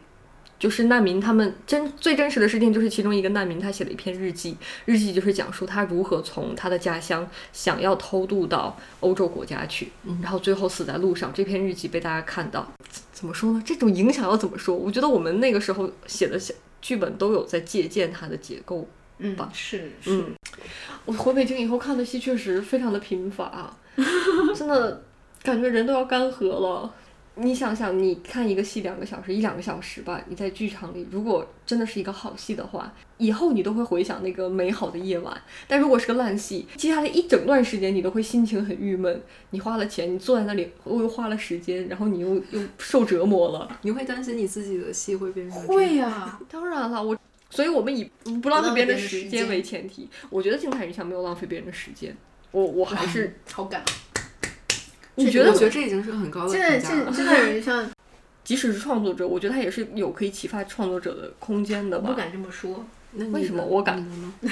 [0.64, 4.56] 就是难民，他们真最真实的事情就是其中一个难民，他写了一篇日记，
[4.86, 9.92] 日记就是讲述他如何从他的家乡想要偷渡到欧洲国家去，
[10.22, 11.34] 然后最后死在路上。
[11.34, 12.66] 这篇日记被大家看到，
[13.12, 13.62] 怎么说呢？
[13.66, 14.74] 这种影响要怎么说？
[14.74, 18.88] 我觉得我们那个时候写的小剧本都有在借鉴它的结构，
[19.18, 19.50] 嗯，吧？
[19.54, 20.34] 是，嗯，
[21.04, 23.76] 我回北京以后看的戏确实非常的贫乏，
[24.56, 25.04] 真的
[25.42, 26.94] 感觉人都要干涸了。
[27.36, 30.24] 你想想，你看一个戏两个小时，一两个小时吧。
[30.28, 35.36] 你在剧场里，如果真的是一个好戏的话，以后你都会回想那个美好的夜晚。
[35.68, 39.20] 但如果是个烂戏，接下来一整段时间你都会心情很郁闷。
[39.50, 43.80] 你花了钱，你坐在那里，又花了时间，然后你又又受折磨了。
[43.82, 45.60] 你会担心你自己的戏会变成？
[45.66, 47.18] 会呀，当然了，我。
[47.50, 48.10] 所以我们以
[48.42, 50.10] 不浪费别人的时间为前提。
[50.30, 52.16] 我觉得静态人像没有浪费别人的时间。
[52.52, 53.84] 我我还是好感。
[55.16, 55.52] 你觉得？
[55.52, 57.90] 我觉得这已经是很高的现在现现在人 像，
[58.44, 62.10] 即使是创作者，我觉得他也是有可以启发创作者的空间的吧。
[62.10, 64.34] 不敢这么说，那为什么我敢呢？
[64.42, 64.52] 我的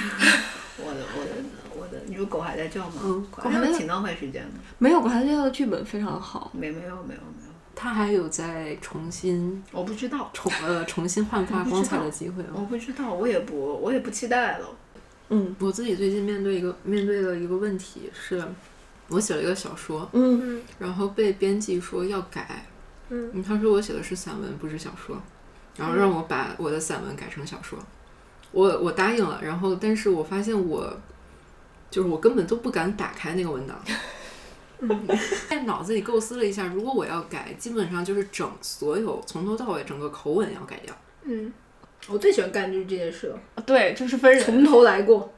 [0.82, 1.30] 我的
[1.76, 3.02] 我的，你说狗还在叫吗？
[3.04, 4.50] 嗯，狗还挺浪费时间的。
[4.78, 6.50] 没有，狗还在叫的剧本非常好。
[6.54, 12.42] 没没有没有没有，他还有在重新，我不知道重呃重新焕发光彩的机会。
[12.54, 14.66] 我不知道，我也不我也不期待了。
[15.28, 18.42] 嗯，我自己最近面对一个面对的一个问题是。
[19.12, 22.66] 我写了一个小说，嗯，然后被编辑说要改，
[23.10, 25.20] 嗯，他说我写的是散文，不是小说，
[25.76, 27.78] 然后让我把我的散文改成小说，
[28.52, 30.98] 我我答应了，然后但是我发现我
[31.90, 33.78] 就是我根本都不敢打开那个文档，
[35.48, 41.52] 在脑子里构思了一下，如果我要改，基本上就是整所有从头到尾整个口吻要改掉，嗯，
[42.08, 45.32] 我最喜欢干就是这件事了，对，就是分人，从头来过，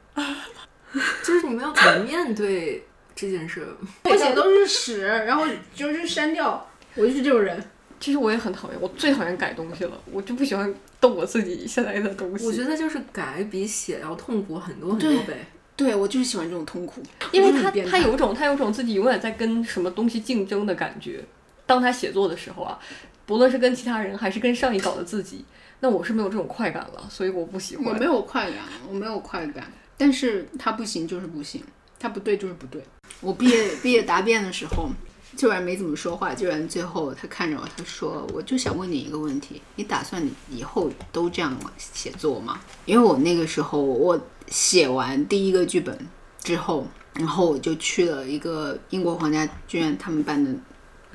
[1.24, 2.86] 就是你们要怎么面对？
[3.14, 3.66] 这件事，
[4.04, 5.44] 我写都是屎，然后
[5.74, 7.62] 就是删掉，我就是这种人。
[8.00, 12.44] 其实我也很讨厌，我最讨厌改东西了，我就不喜欢动我自己现在的东西。
[12.44, 15.34] 我觉得就是改比写要痛苦很多很多倍。
[15.76, 17.02] 对，我就是喜欢这种痛苦，
[17.32, 21.24] 因为他他有种他有种自己永远在跟什么东西竞争的感觉。
[21.66, 22.78] 当他写作的时候啊，
[23.24, 25.44] 不论是跟其他人还是跟上一稿的自己，
[25.80, 27.86] 那我是没有这种快感了，所以我不喜欢。
[27.86, 29.64] 我没有快感，我没有快感，
[29.96, 31.62] 但是他不行就是不行。
[32.04, 32.84] 他不对就是不对。
[33.22, 34.90] 我毕业毕业答辩的时候，
[35.38, 36.34] 居然没怎么说话。
[36.34, 45.98] 居然最后他看着我，他说：“我就想问你一个问题，你打算以后都这样写作吗？”因为我那个时候我写完第一个剧本
[46.42, 50.54] 之后，然后我就去了一个英国皇家剧院他们办的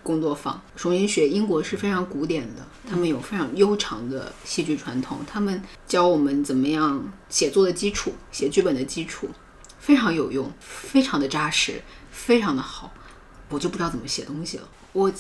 [0.02, 1.30] 工作坊，重新学。
[1.30, 9.30] 英国是非常古典的，他们有非常悠长的戏剧传统，他们教我们怎么样写作的基础，写剧本的基础。
[9.90, 11.82] 非常有用，非常的扎实，
[12.12, 12.94] 非常的好，
[13.50, 14.70] 我就不知道怎么写东西了。
[14.94, 15.12] 我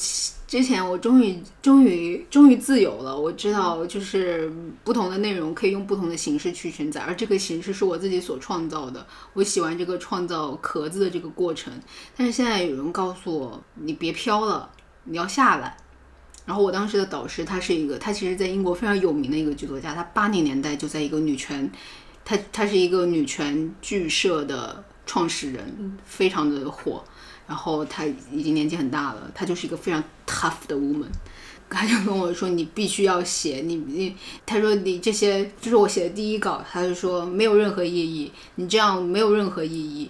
[0.45, 4.53] 之前我终于终于终于自由了，我知道就是
[4.83, 9.03] 不同的内容可以用不同的形式去承载，而这个形式是我自己所创造的。
[9.33, 11.73] 我喜欢这个创造壳子的这个过程，
[12.15, 14.69] 但是现在有人告诉我你别飘了，
[15.05, 15.75] 你要下来。
[16.45, 21.67] 然后我当时的导师他是一个，他其实在英国非常有名的一个剧作家，他八零年代就在一个女权。
[22.23, 27.03] 她她是一个女权剧社的创始人，非常的火。
[27.47, 31.09] 然后她已经年纪很大了，她就是一个非常 tough 的 woman。
[31.69, 34.15] 她就跟我说：“你必须要写你你。”
[34.45, 40.09] 她说：“你这些就是我写的第一稿。”她就说：“没有任何意义，你这样没有任何意义。”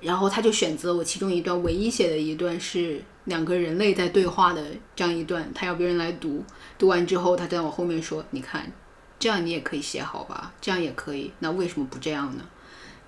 [0.00, 4.64] 然后他就选择我其中一段唯一写的一段是两个人类在对话的
[4.96, 6.42] 这样一段，他要别人来读，
[6.78, 8.72] 读完之后他在我后面说：“你看，
[9.20, 10.52] 这样你也可以写好吧？
[10.60, 12.44] 这样也可以，那为什么不这样呢？”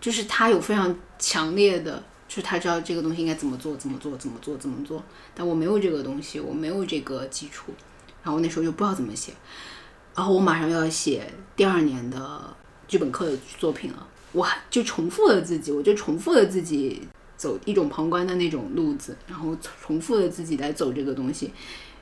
[0.00, 5.02] 就是他有非常强烈的，就是他知道这个东西应该怎么做，怎么做，怎么做，怎么做，
[5.34, 7.72] 但我没有这个东西，我没有这个基础，
[8.22, 9.32] 然后那时候就不知道怎么写，
[10.14, 12.54] 然后我马上要写第二年的
[12.86, 14.06] 剧本课的作品了。
[14.32, 17.06] 我就重复了自己，我就重复了自己
[17.36, 21.52] 走一种旁观的那种路子，然后重复了自己来走这个东西，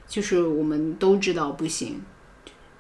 [0.09, 2.01] 就是我们都知道不行，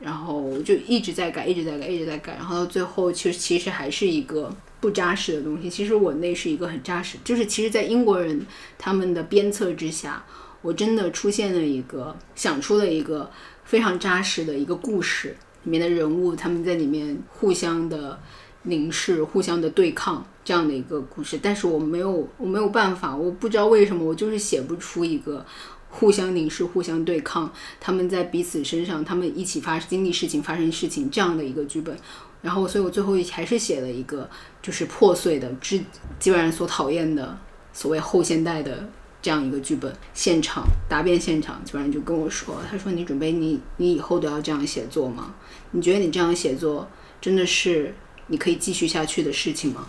[0.01, 5.69] 然后就一直在改，一直在改，一直在改，然后到最后其实其实还是一个不扎实的东西。
[5.69, 8.45] 其实我那是一个很扎实，就是其实，在英国人
[8.79, 10.25] 他们的鞭策之下，
[10.63, 13.31] 我真的出现了一个想出了一个
[13.65, 18.19] 非常扎实的一个故事，里面的人物他们在里面互相的。
[18.65, 25.43] 凝视，互相的对抗这样的一个故事，但是我没有，我没有办法，我不知道为什么，我就是写不出一个
[25.91, 31.97] 互相凝视、互相对抗，他们在彼此身上，他们一起发经历事情、发生事情这样的一个剧本。
[32.43, 34.29] 然后，所以我最后还是写了一个
[34.63, 35.85] 就是破碎的，基
[36.19, 37.39] 基本上所讨厌的
[37.73, 38.89] 所谓后现代的
[39.21, 39.95] 这样一个剧本。
[40.15, 45.35] 现场答辩现场，基本上就跟我说，他说：“你准备你你以后都要这样写作吗？
[45.73, 46.89] 你觉得你这样写作
[47.21, 47.95] 真的是？”
[48.33, 49.85] 你可以继续下去的事情吗？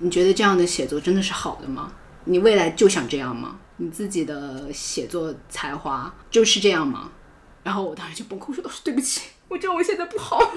[0.00, 1.92] 你觉得这样的写作真的是好的吗？
[2.24, 3.56] 你未来就想这样吗？
[3.78, 7.10] 你自己的写作才华就是这样吗？
[7.64, 10.38] 然后我当时就崩溃说：“对不起，我知道我现在不好。”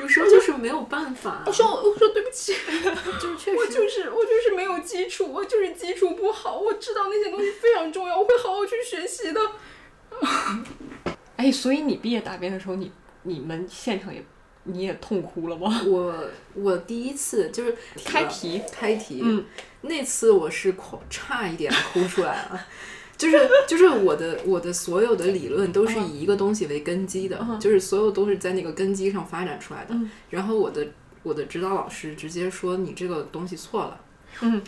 [0.00, 1.42] 有时候就是没有办法。
[1.46, 2.54] 我说：“我说对不起，
[3.20, 6.58] 就是确实，我就是我就是没有基础，我就是基础不好。
[6.58, 9.40] 我知道那些东西非常重要，我会好好去学习的。
[11.36, 12.90] ”哎，所以你毕业答辩的时候，你
[13.22, 14.24] 你们现场也。
[14.64, 15.82] 你也痛哭了吗？
[15.84, 16.14] 我
[16.54, 19.44] 我第一次就是开题开题，嗯，
[19.82, 22.66] 那次我是哭差一点哭出来了，
[23.16, 29.94] 就是就是我的我的所有的理论都是以一个东西为根基的，就是所有都是在那个根基上发展出来的。
[30.30, 30.86] 然后我的
[31.22, 34.00] 我的指导老师直接说你这个东西错了，
[34.40, 34.62] 嗯，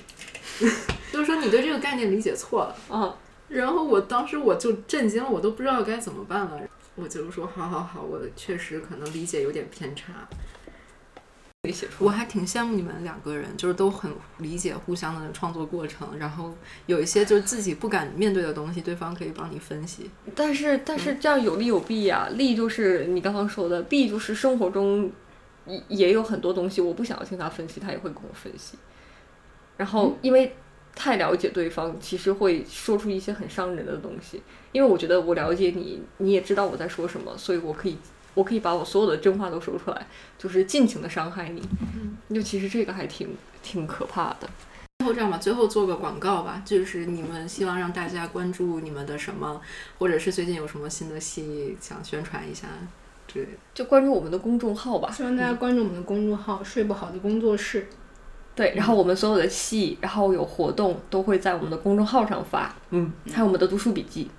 [1.12, 3.14] 就是说你对这个概念理解错了，嗯。
[3.48, 6.60] 然后我当时我就震惊了，我都不知道该怎么办了。
[6.96, 10.26] 我就说好好好，我确实可能理解有点偏差。
[11.98, 16.54] 我还挺羡慕你们两个人，就是都很理解互相的创作过程，然后
[16.86, 20.10] 有一些就是自己不敢面对的东西，对方可以帮你分析。
[20.34, 25.10] 但是但是这样有利有弊呀，利就是你刚刚说的，弊就是生活中
[25.66, 28.76] 也也有很多东西，我不想要听他分析，他也会跟我分析。
[29.76, 30.54] 然后因为。
[30.96, 34.40] 太了解对方，其实会说出一些很伤人的东西。
[34.70, 37.98] 因为我觉得我了解你，你也知道我在说什么，所以我可以，
[38.35, 40.07] 我可以把我所有的真话都说出来，
[40.37, 41.62] 就是尽情的伤害你。
[41.80, 43.28] 嗯就其实这个还挺
[43.62, 44.49] 挺可怕的。
[44.99, 49.61] 最后这样吧，最后做个广告吧，就是你们希望让大家关注你们的什么，
[49.99, 52.68] 或者是最近有什么新的戏想宣传一下
[53.28, 55.11] 之类的，就关注我们的公众号吧。
[55.11, 57.87] 希望大家关注我们的公众号“睡不好的工作室”。
[58.57, 64.30] 对，然后我们所有的戏，然后有活动都会在我们的公众号上发，嗯，还有我们的读书笔记，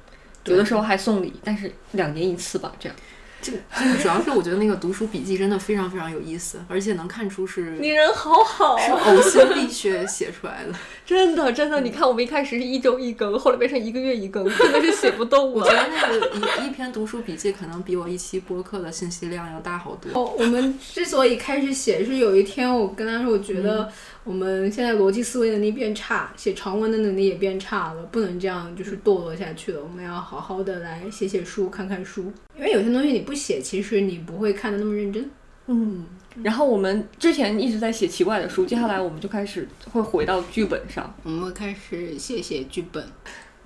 [0.46, 2.98] 有的时候还送礼，但是两年一次吧，这样。
[3.46, 10.74] 这个主要是我觉得那个读书笔记真的非常非常有意思，而且能看出是你人好好，是呕心沥血写出来的，
[11.06, 11.82] 真的真的。
[11.82, 15.56] 你看我们一开始是一周一更，后来变成一个月一更，真的是写不动了。
[15.56, 20.20] 我觉得那个一一篇读书笔记可能比我一期播客的信息量要大好多。
[20.20, 23.91] 哦，我们之所以开始写，是有一天我跟他说，我觉得
[24.26, 29.82] 我们现在逻辑思维能力变差，写长文的能力也变差了，不能这样就是堕落下去了。
[29.82, 33.34] 我们要好好的来写写书，看看书，因为有些东西你不。
[33.36, 35.30] 写其实你不会看的那么认真，
[35.67, 36.07] 嗯。
[36.41, 43.03] 然后我们之前一直在写奇怪的书，接下来我们就开始会回到剧本上，我们开始写写剧本，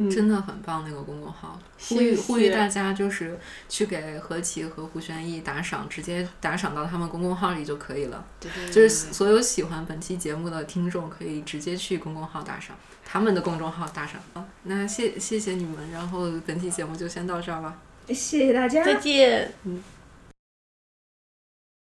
[0.08, 8.24] 真的很棒那个公众号，呼吁呼吁大家就是去给何琪和胡轩逸打赏，直接打赏到他们公众号里就可以了。
[8.40, 14.22] 对对，就是所有喜欢本期节目的听众可以直接去公众号打赏，他们的公众号打赏。
[14.34, 17.78] 好，那谢谢谢你们，然后本期节目就先到这儿吧。
[18.08, 19.52] 谢谢大家，再见。
[19.64, 19.84] 嗯。